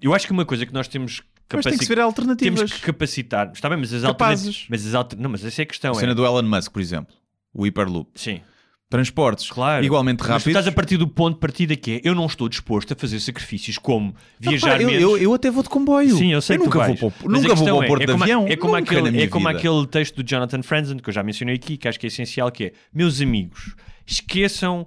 eu 0.00 0.14
acho 0.14 0.26
que 0.26 0.32
uma 0.32 0.44
coisa 0.44 0.64
que 0.64 0.72
nós 0.72 0.88
temos 0.88 1.22
Mas 1.52 1.64
tem 1.64 1.76
que 1.78 1.84
se 1.84 1.88
ver 1.88 1.96
temos 1.96 2.06
alternativas. 2.06 2.72
que 2.72 2.80
capacitar, 2.80 3.50
está 3.52 3.68
bem, 3.68 3.78
mas 3.78 3.92
as 3.92 4.04
alternativas, 4.04 4.66
mas 4.68 4.86
as 4.86 4.94
alter... 4.94 5.18
não, 5.18 5.30
mas 5.30 5.44
essa 5.44 5.62
é 5.62 5.64
a 5.64 5.66
questão, 5.66 5.92
A 5.94 5.96
é, 5.96 6.00
cena 6.00 6.14
do 6.14 6.24
Elon 6.24 6.42
Musk, 6.42 6.72
por 6.72 6.80
exemplo. 6.80 7.14
O 7.52 7.64
Hyperloop. 7.64 8.10
sim, 8.14 8.40
Transportes 8.88 9.50
claro, 9.50 9.84
igualmente 9.84 10.18
mas 10.20 10.28
tu 10.28 10.30
rápidos. 10.30 10.46
estás 10.46 10.68
a 10.68 10.72
partir 10.72 10.96
do 10.96 11.08
ponto 11.08 11.34
de 11.34 11.40
partida 11.40 11.74
que 11.74 11.94
é, 11.94 12.00
eu 12.04 12.14
não 12.14 12.26
estou 12.26 12.48
disposto 12.48 12.92
a 12.92 12.96
fazer 12.96 13.18
sacrifícios 13.18 13.78
como 13.78 14.14
viajar 14.38 14.78
Repara, 14.78 14.92
eu, 14.92 15.00
eu, 15.00 15.18
eu 15.18 15.34
até 15.34 15.50
vou 15.50 15.64
de 15.64 15.68
comboio. 15.68 16.16
Sim, 16.16 16.32
eu 16.32 16.40
sei 16.40 16.56
que 16.56 16.62
tu 16.62 16.66
nunca 16.66 16.78
vais. 16.78 17.00
vou, 17.00 17.10
para, 17.10 17.28
Mas 17.28 17.42
nunca 17.42 17.54
vou 17.56 17.64
para 17.64 17.74
o 17.74 17.82
é, 17.82 17.86
Porto 17.88 18.02
é 18.02 18.06
de 18.06 18.12
como, 18.12 18.22
Avião. 18.22 18.46
É 18.46 18.56
como, 18.56 18.76
nunca 18.76 18.92
na 18.92 18.98
aquele, 18.98 19.10
minha 19.10 19.24
é 19.24 19.26
como 19.26 19.48
vida. 19.48 19.58
aquele 19.58 19.86
texto 19.88 20.22
do 20.22 20.28
Jonathan 20.28 20.62
Franzen, 20.62 20.98
que 20.98 21.08
eu 21.08 21.12
já 21.12 21.24
mencionei 21.24 21.56
aqui, 21.56 21.76
que 21.76 21.88
acho 21.88 21.98
que 21.98 22.06
é 22.06 22.08
essencial, 22.08 22.48
que 22.52 22.66
é, 22.66 22.72
meus 22.94 23.20
amigos, 23.20 23.74
esqueçam 24.06 24.86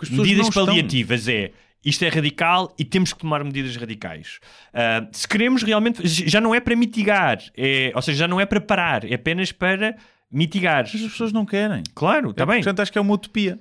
pessoas 0.00 0.18
medidas 0.18 0.42
não 0.42 0.48
estão. 0.48 0.66
paliativas, 0.66 1.28
é... 1.28 1.52
Isto 1.86 2.04
é 2.04 2.08
radical 2.08 2.74
e 2.78 2.84
temos 2.84 3.12
que 3.12 3.20
tomar 3.20 3.42
medidas 3.44 3.76
radicais. 3.76 4.40
Ah, 4.74 5.06
se 5.12 5.26
queremos 5.28 5.62
realmente, 5.62 6.00
já 6.06 6.40
não 6.40 6.54
é 6.54 6.60
para 6.60 6.74
mitigar, 6.74 7.38
é, 7.56 7.92
ou 7.94 8.02
seja, 8.02 8.18
já 8.18 8.28
não 8.28 8.40
é 8.40 8.44
para 8.44 8.60
parar, 8.60 9.04
é 9.04 9.14
apenas 9.14 9.52
para 9.52 9.96
mitigar. 10.30 10.84
Mas 10.92 11.02
as 11.02 11.12
pessoas 11.12 11.32
não 11.32 11.46
querem. 11.46 11.82
Claro, 11.94 12.30
está 12.30 12.42
É, 12.42 12.46
bem. 12.46 12.56
Portanto, 12.56 12.80
acho 12.80 12.90
que 12.92 12.98
é 12.98 13.00
uma 13.00 13.14
utopia. 13.14 13.58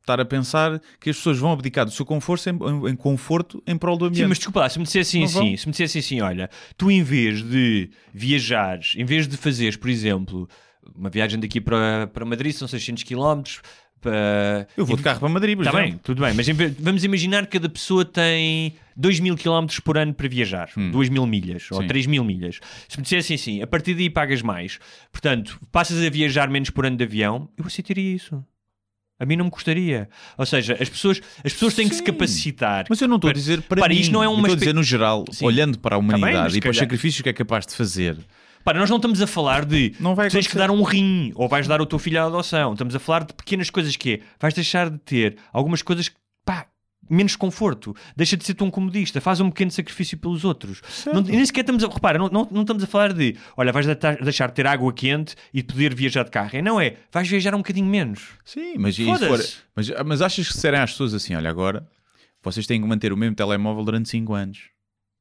Estar 0.00 0.18
a 0.18 0.24
pensar 0.24 0.80
que 0.98 1.10
as 1.10 1.16
pessoas 1.16 1.38
vão 1.38 1.52
abdicar 1.52 1.84
do 1.84 1.92
seu 1.92 2.04
conforto 2.04 2.48
em, 2.50 2.52
em- 2.54 2.90
em 2.90 2.96
conforto 2.96 3.62
em 3.64 3.76
prol 3.78 3.96
do 3.96 4.06
ambiente. 4.06 4.22
Sim, 4.24 4.28
mas 4.28 4.38
desculpa 4.38 4.58
lá, 4.60 4.68
se 4.68 4.78
me 4.80 4.84
dissessem 4.84 5.20
Não 5.20 5.26
assim, 5.28 5.38
vão. 5.50 5.56
se 5.58 5.66
me 5.66 5.70
dissessem 5.70 6.00
assim, 6.00 6.20
olha, 6.20 6.50
tu 6.76 6.90
em 6.90 7.04
vez 7.04 7.40
de 7.44 7.88
viajares, 8.12 8.94
em 8.96 9.04
vez 9.04 9.28
de 9.28 9.36
fazeres, 9.36 9.76
por 9.76 9.88
exemplo, 9.88 10.48
uma 10.96 11.08
viagem 11.10 11.38
daqui 11.38 11.60
para, 11.60 12.08
para 12.12 12.24
Madrid, 12.24 12.52
são 12.52 12.66
600 12.66 13.04
km, 13.04 13.42
para... 14.02 14.66
Eu 14.76 14.84
vou 14.84 14.96
de 14.96 15.02
carro 15.02 15.20
para 15.20 15.28
Madrid, 15.28 15.56
por 15.56 15.64
Está 15.66 15.78
bem, 15.78 15.98
tudo 16.02 16.20
bem, 16.22 16.34
mas 16.34 16.46
vamos 16.78 17.04
imaginar 17.04 17.46
que 17.46 17.52
cada 17.58 17.68
pessoa 17.68 18.04
tem 18.04 18.74
2 18.96 19.20
mil 19.20 19.36
km 19.36 19.66
por 19.82 19.96
ano 19.96 20.12
para 20.12 20.28
viajar, 20.28 20.68
2 20.76 21.08
mil 21.08 21.26
milhas 21.26 21.66
ou 21.70 21.78
Hum. 21.78 21.82
Sim. 21.82 21.88
3 21.88 22.06
mil 22.06 22.24
milhas. 22.24 22.60
Se 22.88 22.98
me 22.98 23.02
dissessem 23.02 23.36
assim, 23.36 23.62
a 23.62 23.66
partir 23.66 23.94
daí 23.94 24.10
pagas 24.10 24.42
mais, 24.42 24.78
portanto, 25.10 25.58
passas 25.70 26.04
a 26.04 26.10
viajar 26.10 26.50
menos 26.50 26.68
por 26.68 26.84
ano 26.84 26.96
de 26.96 27.04
avião, 27.04 27.48
eu 27.56 27.64
aceitaria 27.64 28.14
isso. 28.14 28.44
A 29.18 29.24
mim 29.24 29.36
não 29.36 29.44
me 29.44 29.50
custaria. 29.52 30.08
Ou 30.36 30.44
seja, 30.44 30.76
as 30.80 30.88
pessoas, 30.88 31.20
as 31.44 31.52
pessoas 31.52 31.74
têm 31.74 31.88
que 31.88 31.94
se 31.94 32.00
Sim. 32.00 32.06
capacitar. 32.06 32.86
Mas 32.90 33.00
eu 33.00 33.06
não 33.06 33.16
estou 33.16 33.30
a 33.30 33.32
dizer 33.32 33.62
para 33.62 33.80
Para 33.82 33.94
mim. 33.94 34.00
isto 34.00 34.10
não 34.12 34.20
é 34.20 34.26
Eu 34.26 34.32
uma 34.32 34.40
estou 34.40 34.54
a 34.54 34.58
dizer 34.58 34.74
no 34.74 34.82
geral, 34.82 35.24
Sim. 35.30 35.44
olhando 35.46 35.78
para 35.78 35.94
a 35.94 35.98
bem, 36.00 36.08
humanidade 36.08 36.42
mas 36.44 36.56
e 36.56 36.60
para 36.60 36.70
os 36.70 36.76
sacrifícios 36.76 37.22
que 37.22 37.28
é 37.28 37.32
capaz 37.32 37.64
de 37.64 37.74
fazer. 37.76 38.16
Para, 38.64 38.78
nós 38.78 38.88
não 38.90 38.96
estamos 38.96 39.20
a 39.20 39.26
falar 39.26 39.64
de 39.64 39.94
Não 40.00 40.14
vai 40.14 40.28
tens 40.30 40.46
que 40.46 40.56
dar 40.56 40.70
um 40.70 40.82
rim 40.82 41.32
ou 41.34 41.48
vais 41.48 41.66
dar 41.66 41.80
o 41.80 41.86
teu 41.86 41.98
filho 41.98 42.20
à 42.22 42.26
adoção. 42.26 42.72
Estamos 42.72 42.94
a 42.94 42.98
falar 42.98 43.24
de 43.24 43.32
pequenas 43.34 43.70
coisas 43.70 43.96
que 43.96 44.12
é, 44.14 44.20
vais 44.40 44.54
deixar 44.54 44.88
de 44.90 44.98
ter 44.98 45.36
algumas 45.52 45.82
coisas 45.82 46.08
que, 46.08 46.16
pá, 46.44 46.66
menos 47.10 47.34
conforto. 47.36 47.94
Deixa 48.16 48.36
de 48.36 48.44
ser 48.44 48.54
tão 48.54 48.70
comodista. 48.70 49.20
Faz 49.20 49.40
um 49.40 49.50
pequeno 49.50 49.70
sacrifício 49.70 50.16
pelos 50.16 50.44
outros. 50.44 50.80
Não, 51.12 51.20
e 51.20 51.32
nem 51.32 51.44
sequer 51.44 51.60
estamos 51.62 51.82
a, 51.84 51.88
repara, 51.88 52.18
não, 52.18 52.28
não, 52.28 52.48
não 52.50 52.60
estamos 52.62 52.82
a 52.82 52.86
falar 52.86 53.12
de, 53.12 53.36
olha, 53.56 53.72
vais 53.72 53.86
de- 53.86 53.94
deixar 54.22 54.46
de 54.48 54.54
ter 54.54 54.66
água 54.66 54.92
quente 54.92 55.34
e 55.52 55.60
de 55.60 55.68
poder 55.72 55.94
viajar 55.94 56.24
de 56.24 56.30
carro. 56.30 56.50
É, 56.52 56.62
não 56.62 56.80
é, 56.80 56.96
vais 57.12 57.28
viajar 57.28 57.54
um 57.54 57.58
bocadinho 57.58 57.86
menos. 57.86 58.28
Sim, 58.44 58.74
mas 58.78 58.96
for- 58.96 59.40
mas, 59.74 59.90
mas 60.06 60.22
achas 60.22 60.48
que 60.48 60.54
serem 60.56 60.80
às 60.80 60.92
pessoas 60.92 61.12
assim, 61.14 61.34
olha, 61.34 61.50
agora 61.50 61.86
vocês 62.42 62.66
têm 62.66 62.80
que 62.80 62.86
manter 62.88 63.12
o 63.12 63.16
mesmo 63.16 63.36
telemóvel 63.36 63.84
durante 63.84 64.08
5 64.08 64.32
anos. 64.34 64.71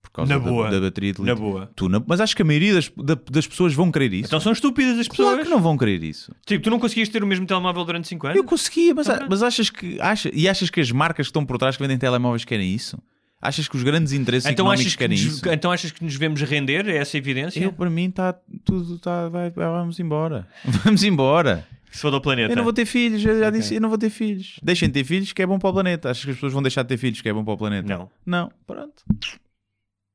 Por 0.01 0.11
causa 0.11 0.33
Na 0.33 0.43
da, 0.43 0.49
boa. 0.51 0.69
da 0.69 0.79
bateria 0.81 1.13
de 1.13 1.21
Na 1.21 1.31
lítio. 1.33 1.43
boa. 1.45 1.71
Tu 1.75 1.87
não- 1.87 2.03
mas 2.05 2.19
acho 2.19 2.35
que 2.35 2.41
a 2.41 2.45
maioria 2.45 2.73
das, 2.73 2.89
da- 2.97 3.17
das 3.31 3.47
pessoas 3.47 3.73
vão 3.73 3.91
querer 3.91 4.13
isso. 4.13 4.25
Então 4.27 4.39
são 4.39 4.51
estúpidas 4.51 4.99
as 4.99 5.07
pessoas. 5.07 5.29
claro 5.29 5.43
que 5.43 5.49
não 5.49 5.61
vão 5.61 5.77
querer 5.77 6.03
isso. 6.03 6.33
Tipo, 6.45 6.63
tu 6.63 6.69
não 6.69 6.79
conseguias 6.79 7.07
ter 7.09 7.23
o 7.23 7.27
mesmo 7.27 7.45
telemóvel 7.45 7.85
durante 7.85 8.07
5 8.07 8.27
anos? 8.27 8.37
Eu 8.37 8.43
conseguia, 8.43 8.93
mas, 8.93 9.07
Então, 9.07 9.27
mas 9.29 9.41
achas 9.43 9.69
que 9.69 9.99
acha, 10.01 10.29
e 10.33 10.49
achas 10.49 10.69
que 10.69 10.81
as 10.81 10.91
marcas 10.91 11.27
que 11.27 11.29
estão 11.29 11.45
por 11.45 11.57
trás 11.57 11.77
que 11.77 11.81
vendem 11.83 11.97
telemóveis 11.97 12.43
querem 12.43 12.73
isso? 12.73 12.97
Achas 13.41 13.67
que 13.67 13.75
os 13.75 13.81
grandes 13.83 14.11
interesses 14.13 14.45
então, 14.51 14.65
económicos 14.65 14.81
achas 14.85 14.93
que 14.93 14.99
querem 14.99 15.17
nos, 15.17 15.35
isso? 15.37 15.49
então 15.49 15.71
achas 15.71 15.91
que 15.91 16.03
nos 16.03 16.15
vemos 16.15 16.41
render 16.41 16.85
a 16.87 16.93
essa 16.93 17.17
evidência? 17.17 17.59
Eu, 17.63 17.71
para 17.73 17.89
mim 17.89 18.05
está 18.09 18.33
tudo 18.65 18.99
tá, 18.99 19.29
vai, 19.29 19.49
vamos 19.49 19.99
embora. 19.99 20.47
Vamos 20.85 21.03
embora. 21.03 21.65
Se 21.91 22.01
for 22.01 22.11
do 22.11 22.21
planeta. 22.21 22.51
Eu 22.53 22.55
não 22.55 22.63
vou 22.63 22.71
ter 22.71 22.85
filhos, 22.85 23.25
eu 23.25 23.39
já 23.39 23.49
disse, 23.49 23.75
eu 23.75 23.81
não 23.81 23.89
vou 23.89 23.97
ter 23.97 24.09
filhos. 24.09 24.59
Deixem 24.63 24.87
de 24.87 24.93
ter 24.93 25.03
filhos 25.03 25.33
que 25.33 25.41
é 25.41 25.45
bom 25.47 25.57
para 25.59 25.69
o 25.69 25.73
planeta. 25.73 26.09
Achas 26.11 26.23
que 26.23 26.29
as 26.31 26.35
pessoas 26.37 26.53
vão 26.53 26.61
deixar 26.61 26.83
de 26.83 26.89
ter 26.89 26.97
filhos 26.97 27.19
que 27.19 27.27
é 27.27 27.33
bom 27.33 27.43
para 27.43 27.53
o 27.53 27.57
planeta? 27.57 27.87
Não. 27.97 28.09
Não, 28.25 28.51
pronto. 28.65 29.03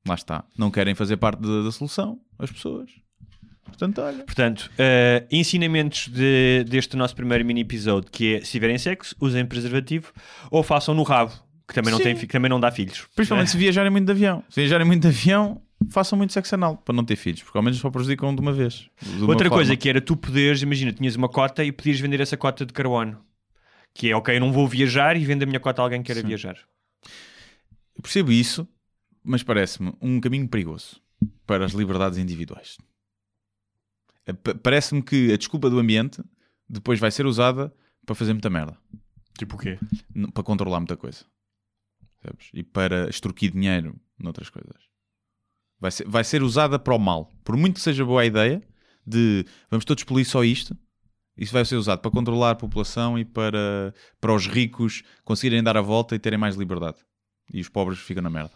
Lá 0.07 0.15
está. 0.15 0.45
Não 0.57 0.71
querem 0.71 0.95
fazer 0.95 1.17
parte 1.17 1.41
da, 1.41 1.63
da 1.63 1.73
solução, 1.73 2.21
as 2.39 2.51
pessoas. 2.51 2.91
Portanto, 3.65 4.01
olha. 4.01 4.25
Portanto, 4.25 4.71
eh, 4.79 5.27
ensinamentos 5.31 6.09
de- 6.09 6.65
deste 6.69 6.97
nosso 6.97 7.15
primeiro 7.17 7.45
mini 7.45 7.63
episódio, 7.63 8.11
que 8.11 8.37
é 8.37 8.41
se 8.45 8.53
tiverem 8.53 8.79
sexo, 8.79 9.15
usem 9.21 9.45
preservativo 9.45 10.13
ou 10.51 10.63
façam 10.63 10.95
no 10.95 11.03
rabo, 11.03 11.33
que 11.69 11.75
também 11.75 11.91
não, 11.91 11.99
Sim. 11.99 12.05
tem, 12.05 12.17
que 12.17 12.27
também 12.29 12.49
não 12.49 12.61
dá 12.61 12.71
filhos. 12.71 13.07
Principalmente 13.15 13.51
se 13.51 13.57
viajarem 13.59 13.91
muito 13.91 14.07
de 14.07 14.13
avião. 14.13 14.45
Se 14.49 14.61
viajarem 14.61 14.87
muito 14.87 15.03
de 15.03 15.09
avião, 15.09 15.61
façam 15.91 16.17
muito 16.17 16.33
sexo 16.33 16.55
anal 16.55 16.77
para 16.77 16.95
não 16.95 17.05
ter 17.05 17.17
filhos, 17.17 17.43
porque 17.43 17.59
ao 17.59 17.63
menos 17.65 17.79
só 17.81 17.91
prejudicam 17.91 18.33
de 18.35 18.41
uma 18.41 18.53
vez. 18.53 18.89
De 19.03 19.09
uma 19.23 19.31
Outra 19.31 19.49
forma. 19.49 19.57
coisa 19.57 19.77
que 19.77 19.89
era 19.89 20.01
tu 20.01 20.17
poderes, 20.17 20.63
imagina, 20.63 20.93
tinhas 20.93 21.17
uma 21.17 21.29
cota 21.29 21.65
e 21.65 21.73
podias 21.73 21.99
vender 21.99 22.21
essa 22.21 22.37
cota 22.37 22.65
de 22.65 22.73
carbono. 22.73 23.19
Que 23.93 24.11
é, 24.11 24.17
ok, 24.17 24.37
eu 24.37 24.41
não 24.41 24.53
vou 24.53 24.69
viajar 24.69 25.17
e 25.17 25.25
vendo 25.25 25.43
a 25.43 25.47
minha 25.47 25.59
cota 25.59 25.83
a 25.83 25.85
alguém 25.85 26.01
que 26.03 26.07
queira 26.07 26.21
Sim. 26.21 26.29
viajar. 26.29 26.57
Eu 27.97 28.03
percebo 28.03 28.31
isso, 28.31 28.69
mas 29.27 29.43
parece-me 29.43 29.93
um 30.01 30.21
caminho 30.21 30.49
perigoso 30.49 31.01
para 31.47 31.65
as 31.65 31.73
liberdades 31.73 32.19
individuais. 32.19 32.79
Pa- 34.43 34.55
Parece-me 34.55 35.03
que 35.03 35.33
a 35.33 35.37
desculpa 35.37 35.71
do 35.71 35.79
ambiente 35.79 36.23
depois 36.69 36.99
vai 36.99 37.11
ser 37.11 37.27
usada 37.27 37.73
para 38.05 38.15
fazer 38.15 38.33
muita 38.33 38.51
merda. 38.51 38.77
Tipo 39.39 39.57
o 39.57 39.59
quê? 39.59 39.79
Para 40.33 40.43
controlar 40.43 40.81
muita 40.81 40.97
coisa. 40.97 41.25
Percebes? 42.21 42.51
E 42.55 42.63
para 42.63 43.09
extorquir 43.09 43.53
dinheiro 43.53 43.95
noutras 44.19 44.49
coisas. 44.49 44.77
Vai 45.79 45.91
ser, 45.91 46.09
vai 46.09 46.25
ser 46.25 46.43
usada 46.43 46.79
para 46.79 46.95
o 46.95 46.99
mal. 46.99 47.31
Por 47.45 47.57
muito 47.57 47.75
que 47.75 47.81
seja 47.81 48.05
boa 48.05 48.23
a 48.23 48.27
ideia 48.27 48.63
de 49.07 49.45
vamos 49.71 49.85
todos 49.85 50.03
poluir 50.03 50.27
só 50.27 50.43
isto 50.43 50.77
Isso 51.37 51.53
vai 51.53 51.65
ser 51.65 51.77
usado 51.77 52.01
para 52.01 52.11
controlar 52.11 52.53
a 52.53 52.55
população 52.57 53.17
e 53.19 53.25
para, 53.25 53.95
para 54.21 54.35
os 54.35 54.47
ricos 54.47 55.03
conseguirem 55.25 55.63
dar 55.63 55.77
a 55.77 55.83
volta 55.83 56.15
e 56.15 56.19
terem 56.19 56.39
mais 56.39 56.57
liberdade. 56.57 56.99
E 57.53 57.61
os 57.61 57.69
pobres 57.69 57.99
ficam 58.01 58.23
na 58.23 58.31
merda. 58.31 58.55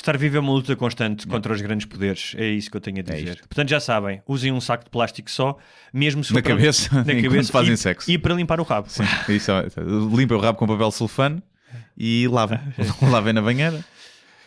Estar 0.00 0.16
vivo 0.16 0.36
é 0.36 0.40
uma 0.40 0.52
luta 0.52 0.76
constante 0.76 1.26
contra 1.26 1.52
os 1.52 1.60
grandes 1.60 1.84
poderes. 1.84 2.32
É 2.38 2.46
isso 2.48 2.70
que 2.70 2.76
eu 2.76 2.80
tenho 2.80 3.00
a 3.00 3.02
dizer. 3.02 3.30
isto. 3.34 3.48
Portanto, 3.48 3.68
já 3.68 3.80
sabem, 3.80 4.22
usem 4.28 4.52
um 4.52 4.60
saco 4.60 4.84
de 4.84 4.90
plástico 4.90 5.28
só, 5.28 5.58
mesmo 5.92 6.22
se 6.22 6.32
Na 6.32 6.40
para- 6.40 6.52
cabeça, 6.54 6.94
na 7.04 7.20
cabeça 7.20 7.52
fazem 7.52 7.72
e, 7.74 7.76
sexo. 7.76 8.08
e 8.08 8.16
para 8.16 8.32
limpar 8.32 8.60
o 8.60 8.62
rabo. 8.62 8.88
Sim, 8.88 9.02
isso 9.28 9.50
é, 9.50 9.66
limpa 10.16 10.36
o 10.36 10.38
rabo 10.40 10.56
com 10.56 10.68
papel 10.68 10.90
sulfano 10.92 11.42
e 11.96 12.28
lavem. 12.28 12.60
lavem 13.10 13.32
na 13.32 13.42
banheira. 13.42 13.84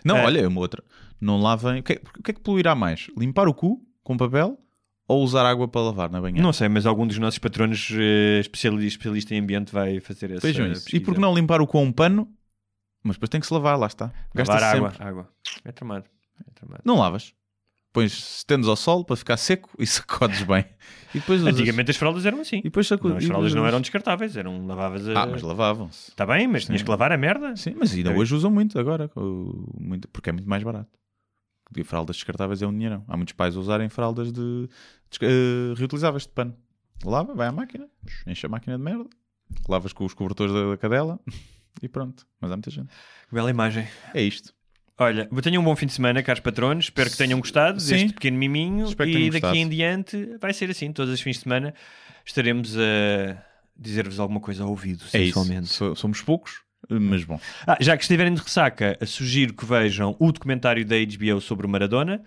Não, 0.05 0.15
É. 0.17 0.25
olha, 0.25 0.39
é 0.39 0.47
uma 0.47 0.61
outra. 0.61 0.81
Não 1.19 1.37
lavem. 1.39 1.81
O 1.81 1.83
que, 1.83 1.93
é, 1.93 2.01
o 2.17 2.23
que 2.23 2.31
é 2.31 2.33
que 2.33 2.39
poluirá 2.39 2.73
mais? 2.73 3.07
Limpar 3.17 3.47
o 3.49 3.53
cu 3.53 3.79
com 4.03 4.15
papel 4.15 4.57
ou 5.07 5.21
usar 5.21 5.45
água 5.45 5.67
para 5.67 5.81
lavar 5.81 6.09
na 6.09 6.21
banheira? 6.21 6.41
Não 6.41 6.53
sei, 6.53 6.69
mas 6.69 6.85
algum 6.85 7.05
dos 7.05 7.19
nossos 7.19 7.37
patronos 7.39 7.89
eh, 7.91 8.39
especiali- 8.39 8.87
especialista 8.87 9.35
em 9.35 9.39
ambiente 9.39 9.71
vai 9.73 9.99
fazer 9.99 10.31
essa 10.31 10.47
Vejam 10.47 10.71
isso. 10.71 10.87
E 10.95 10.99
por 11.01 11.13
que 11.13 11.19
não 11.19 11.35
limpar 11.35 11.59
o 11.61 11.67
cu 11.67 11.73
com 11.73 11.83
um 11.83 11.91
pano? 11.91 12.27
Mas 13.03 13.15
depois 13.15 13.29
tem 13.29 13.41
que 13.41 13.47
se 13.47 13.53
lavar, 13.53 13.77
lá 13.79 13.87
está. 13.87 14.05
Lavar 14.05 14.21
Gasta-se 14.33 14.63
água, 14.77 14.91
sempre. 14.91 15.03
água. 15.07 15.29
É 15.65 15.71
tramado. 15.71 16.05
É 16.47 16.51
tramado. 16.53 16.81
Não 16.85 16.97
lavas. 16.97 17.33
Pões 17.93 18.37
estendes 18.37 18.69
ao 18.69 18.75
sol 18.77 19.03
para 19.03 19.17
ficar 19.17 19.35
seco 19.37 19.69
e 19.77 19.85
sacodes 19.87 20.43
bem. 20.43 20.65
E 21.13 21.19
depois 21.19 21.41
usas. 21.41 21.53
Antigamente 21.53 21.91
as 21.91 21.97
fraldas 21.97 22.25
eram 22.25 22.39
assim. 22.39 22.59
E 22.59 22.63
depois 22.63 22.87
sacudes. 22.87 23.17
as 23.17 23.25
fraldas 23.25 23.53
não 23.53 23.65
eram 23.67 23.81
descartáveis, 23.81 24.37
eram 24.37 24.65
lavavas 24.65 25.09
a... 25.09 25.23
Ah, 25.23 25.25
mas 25.27 25.41
lavavam-se. 25.41 26.11
Está 26.11 26.25
bem, 26.25 26.47
mas 26.47 26.65
tinhas 26.65 26.81
que 26.81 26.89
lavar 26.89 27.11
a 27.11 27.17
merda. 27.17 27.55
Sim, 27.57 27.75
mas 27.77 27.91
ainda 27.93 28.11
É 28.11 28.15
hoje 28.17 28.33
usam 28.33 28.49
muito 28.49 28.79
agora, 28.79 29.09
muito- 29.77 30.07
porque 30.07 30.29
é 30.29 30.33
muito 30.33 30.47
mais 30.47 30.63
barato. 30.63 30.89
E 31.75 31.83
fraldas 31.83 32.15
descartáveis 32.17 32.61
é 32.61 32.67
um 32.67 32.71
dinheirão. 32.73 33.03
Há 33.07 33.17
muitos 33.17 33.33
pais 33.33 33.55
a 33.57 33.59
usarem 33.59 33.89
fraldas 33.89 34.31
de, 34.31 34.69
eh, 35.21 35.73
reutilizáveis 35.75 36.23
de 36.23 36.29
pano. 36.29 36.55
Lava, 37.03 37.33
vai 37.33 37.47
à 37.47 37.51
máquina, 37.51 37.89
enche 38.27 38.45
a 38.45 38.49
máquina 38.49 38.77
de 38.77 38.83
merda, 38.83 39.09
lavas 39.67 39.91
com 39.91 40.05
os 40.05 40.13
cobertores 40.13 40.53
da, 40.53 40.69
da 40.69 40.77
cadela 40.77 41.19
e 41.81 41.87
pronto. 41.87 42.25
Mas 42.39 42.51
há 42.51 42.55
muita 42.55 42.69
gente. 42.71 42.89
Bela 43.31 43.49
imagem. 43.49 43.87
É 44.13 44.21
isto. 44.21 44.53
Olha, 44.97 45.27
tenham 45.41 45.61
um 45.61 45.65
bom 45.65 45.75
fim 45.75 45.87
de 45.87 45.93
semana, 45.93 46.21
caros 46.21 46.41
patronos. 46.41 46.85
Espero 46.85 47.09
que 47.09 47.17
tenham 47.17 47.39
gostado 47.39 47.79
Sim. 47.79 47.93
deste 47.93 48.13
pequeno 48.13 48.37
miminho. 48.37 48.87
E 49.07 49.29
daqui 49.31 49.57
em 49.57 49.67
diante 49.67 50.37
vai 50.39 50.53
ser 50.53 50.69
assim. 50.69 50.91
Todos 50.91 51.11
os 51.13 51.21
fins 51.21 51.37
de 51.37 51.43
semana 51.43 51.73
estaremos 52.23 52.77
a 52.77 53.43
dizer-vos 53.75 54.19
alguma 54.19 54.39
coisa 54.39 54.63
ao 54.63 54.69
ouvido, 54.69 55.03
É 55.13 55.19
isso. 55.21 55.39
sensualmente. 55.43 55.97
Somos 55.97 56.21
poucos, 56.21 56.61
mas 56.87 57.23
bom. 57.23 57.39
Ah, 57.65 57.77
já 57.81 57.97
que 57.97 58.03
estiverem 58.03 58.33
de 58.33 58.41
ressaca, 58.41 58.97
sugiro 59.07 59.53
que 59.55 59.65
vejam 59.65 60.15
o 60.19 60.31
documentário 60.31 60.85
da 60.85 60.95
HBO 60.97 61.41
sobre 61.41 61.65
o 61.65 61.69
Maradona, 61.69 62.21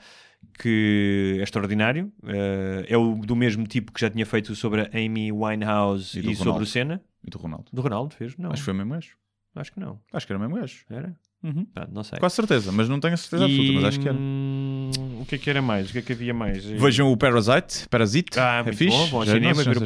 que 0.58 1.36
é 1.38 1.42
extraordinário. 1.44 2.12
Eh, 2.26 2.86
é 2.88 2.96
o 2.96 3.14
do 3.16 3.36
mesmo 3.36 3.66
tipo 3.68 3.92
que 3.92 4.00
já 4.00 4.10
tinha 4.10 4.26
feito 4.26 4.54
sobre 4.56 4.80
a 4.82 4.90
Amy 4.92 5.30
Winehouse 5.30 6.18
E 6.18 6.32
e, 6.32 6.36
sobre 6.36 6.64
o 6.64 6.66
Senna. 6.66 7.00
E 7.24 7.30
do 7.30 7.38
Ronaldo? 7.38 7.66
Do 7.72 7.80
Ronaldo, 7.82 8.14
fez? 8.14 8.36
Não, 8.36 8.50
Acho 8.50 8.62
que 8.62 8.64
foi 8.64 8.74
o 8.74 8.76
mesmo 8.76 8.92
gajo. 8.94 9.10
Acho 9.56 9.72
que 9.72 9.80
não. 9.80 9.98
Acho 10.12 10.26
que 10.26 10.32
era 10.32 10.38
o 10.38 10.40
mesmo 10.42 10.56
gajo. 10.60 10.84
Era? 10.90 11.14
Uhum. 11.42 11.66
Pronto, 11.66 11.90
não 11.92 12.02
sei. 12.02 12.18
Quase 12.18 12.36
certeza, 12.36 12.72
mas 12.72 12.88
não 12.88 12.98
tenho 12.98 13.12
a 13.14 13.16
certeza 13.18 13.44
absoluta, 13.44 13.72
mas 13.74 13.84
acho 13.84 14.00
que 14.00 14.08
era. 14.08 14.16
hum, 14.16 14.90
o 15.20 15.26
que 15.26 15.34
é 15.34 15.38
que 15.38 15.50
era 15.50 15.60
mais? 15.60 15.90
O 15.90 15.92
que 15.92 15.98
é 15.98 16.02
que 16.02 16.12
havia 16.14 16.32
mais? 16.32 16.64
Vejam 16.64 17.12
o 17.12 17.16
Parasite, 17.18 17.86
Parasite, 17.90 18.40
Ah, 18.40 18.60
é 18.60 18.62
muito 18.62 18.76
fixe. 18.78 18.96
bom, 18.96 19.06
vão 19.08 19.20
ao 19.20 19.26
Já- 19.26 19.32
cinema 19.34 19.54
ver 19.54 19.60
o 19.60 19.64
já 19.64 19.70
já 19.70 19.80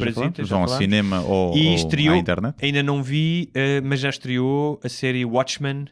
Vão 0.45 0.63
ao 0.63 0.69
falámos. 0.69 0.73
cinema 0.77 1.21
ou, 1.23 1.57
E 1.57 1.67
ou 1.69 1.75
estreou- 1.75 2.15
à 2.15 2.19
internet. 2.19 2.65
Ainda 2.65 2.81
não 2.83 3.03
vi, 3.03 3.51
eh, 3.55 3.81
mas 3.81 3.99
já 3.99 4.09
estreou 4.09 4.79
a 4.85 4.89
série 4.89 5.25
Watchmen, 5.25 5.87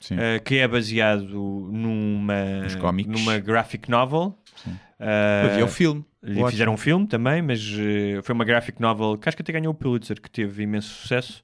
Sim. 0.00 0.16
eh, 0.18 0.40
que 0.40 0.56
é 0.56 0.66
baseado 0.66 1.22
numa, 1.72 2.62
Nos 2.64 2.74
cómics. 2.74 3.10
numa 3.10 3.38
graphic 3.38 3.88
novel. 3.88 4.36
Eh, 4.98 5.50
Havia 5.52 5.64
o 5.64 5.68
filme. 5.68 6.04
lhe 6.22 6.30
Watchmen. 6.30 6.50
fizeram 6.50 6.74
um 6.74 6.76
filme 6.76 7.06
também, 7.06 7.42
mas 7.42 7.60
eh, 7.78 8.20
foi 8.22 8.34
uma 8.34 8.44
graphic 8.44 8.80
novel 8.80 9.16
que 9.18 9.28
acho 9.28 9.36
que 9.36 9.42
até 9.42 9.52
ganhou 9.52 9.72
o 9.72 9.74
Pulitzer, 9.74 10.20
que 10.20 10.30
teve 10.30 10.62
imenso 10.64 10.88
sucesso. 10.88 11.42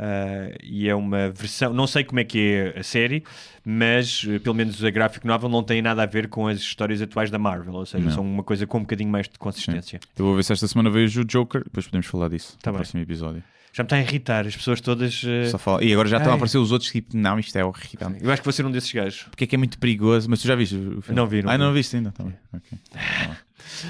Eh, 0.00 0.58
e 0.62 0.88
é 0.88 0.94
uma 0.94 1.28
versão, 1.30 1.72
não 1.74 1.84
sei 1.86 2.04
como 2.04 2.20
é 2.20 2.24
que 2.24 2.38
é 2.74 2.78
a 2.78 2.82
série, 2.84 3.24
mas 3.64 4.24
eh, 4.28 4.38
pelo 4.38 4.54
menos 4.54 4.82
a 4.84 4.90
graphic 4.90 5.26
novel 5.26 5.48
não 5.48 5.60
tem 5.62 5.82
nada 5.82 6.04
a 6.04 6.06
ver 6.06 6.28
com 6.28 6.46
as 6.46 6.58
histórias 6.58 7.02
atuais 7.02 7.30
da 7.32 7.38
Marvel, 7.38 7.74
ou 7.74 7.84
seja, 7.84 8.04
Não. 8.04 8.12
são 8.12 8.22
uma 8.24 8.44
coisa 8.44 8.64
com 8.64 8.78
um 8.78 8.82
bocadinho 8.82 9.10
mais 9.10 9.28
de 9.28 9.36
consistência. 9.38 9.98
Eu 10.16 10.24
vou 10.24 10.36
ver 10.36 10.44
se 10.44 10.52
esta 10.52 10.68
semana 10.68 10.88
vejo 10.88 11.22
o 11.22 11.24
Joker, 11.24 11.64
depois 11.64 11.84
podemos 11.86 12.06
falar 12.06 12.28
disso 12.28 12.56
Tá 12.62 12.70
no 12.70 12.74
bem. 12.76 12.82
próximo 12.84 13.02
episódio. 13.02 13.42
Já 13.72 13.82
me 13.82 13.86
está 13.86 13.96
a 13.96 14.00
irritar, 14.00 14.46
as 14.46 14.56
pessoas 14.56 14.80
todas. 14.80 15.20
Só 15.50 15.58
fala- 15.58 15.82
E 15.84 15.92
agora 15.92 16.08
já 16.08 16.16
estão 16.18 16.30
a 16.30 16.34
Ai. 16.34 16.38
aparecer 16.38 16.58
os 16.58 16.70
outros, 16.72 16.90
tipo, 16.90 17.16
não, 17.16 17.38
isto 17.38 17.54
é 17.56 17.64
horrível. 17.64 18.16
Eu 18.20 18.30
acho 18.30 18.40
que 18.40 18.46
vou 18.46 18.52
ser 18.52 18.64
um 18.64 18.70
desses 18.70 18.92
gajos. 18.92 19.24
Porque 19.30 19.44
é 19.44 19.46
que 19.48 19.54
é 19.56 19.58
muito 19.58 19.78
perigoso, 19.78 20.28
mas 20.30 20.40
tu 20.40 20.46
já 20.48 20.54
viste 20.54 20.74
o 20.76 21.02
filme? 21.02 21.16
Não 21.20 21.26
vi, 21.26 21.42
não 21.42 21.50
Ah, 21.50 21.56
vi. 21.56 21.58
não 21.58 21.72
viste 21.72 21.96
ainda? 21.96 22.12
Tá 22.12 22.22
bem. 22.24 22.34
Ok. 22.54 22.78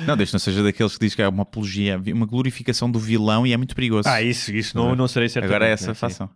Não, 0.06 0.16
deixa 0.16 0.32
não 0.34 0.38
seja 0.38 0.62
daqueles 0.62 0.96
que 0.96 1.06
diz 1.06 1.14
que 1.14 1.22
é 1.22 1.28
uma 1.28 1.42
apologia, 1.42 2.00
uma 2.14 2.26
glorificação 2.26 2.90
do 2.90 2.98
vilão 2.98 3.46
e 3.46 3.52
é 3.52 3.56
muito 3.56 3.74
perigoso. 3.74 4.08
Ah, 4.08 4.22
isso, 4.22 4.52
isso 4.52 4.76
não, 4.76 4.94
não 4.94 5.08
serei 5.08 5.28
certo. 5.28 5.46
Agora 5.46 5.66
é 5.66 5.72
essa 5.72 5.92
a 5.92 5.94
fação. 5.94 6.28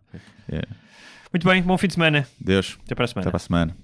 Muito 1.32 1.48
bem, 1.48 1.62
bom 1.62 1.78
fim 1.78 1.86
de 1.86 1.94
semana. 1.94 2.26
Deus, 2.40 2.78
Até 2.84 2.94
para 2.94 3.04
a 3.04 3.08
semana. 3.08 3.22
até 3.22 3.30
para 3.30 3.36
a 3.36 3.40
semana. 3.40 3.76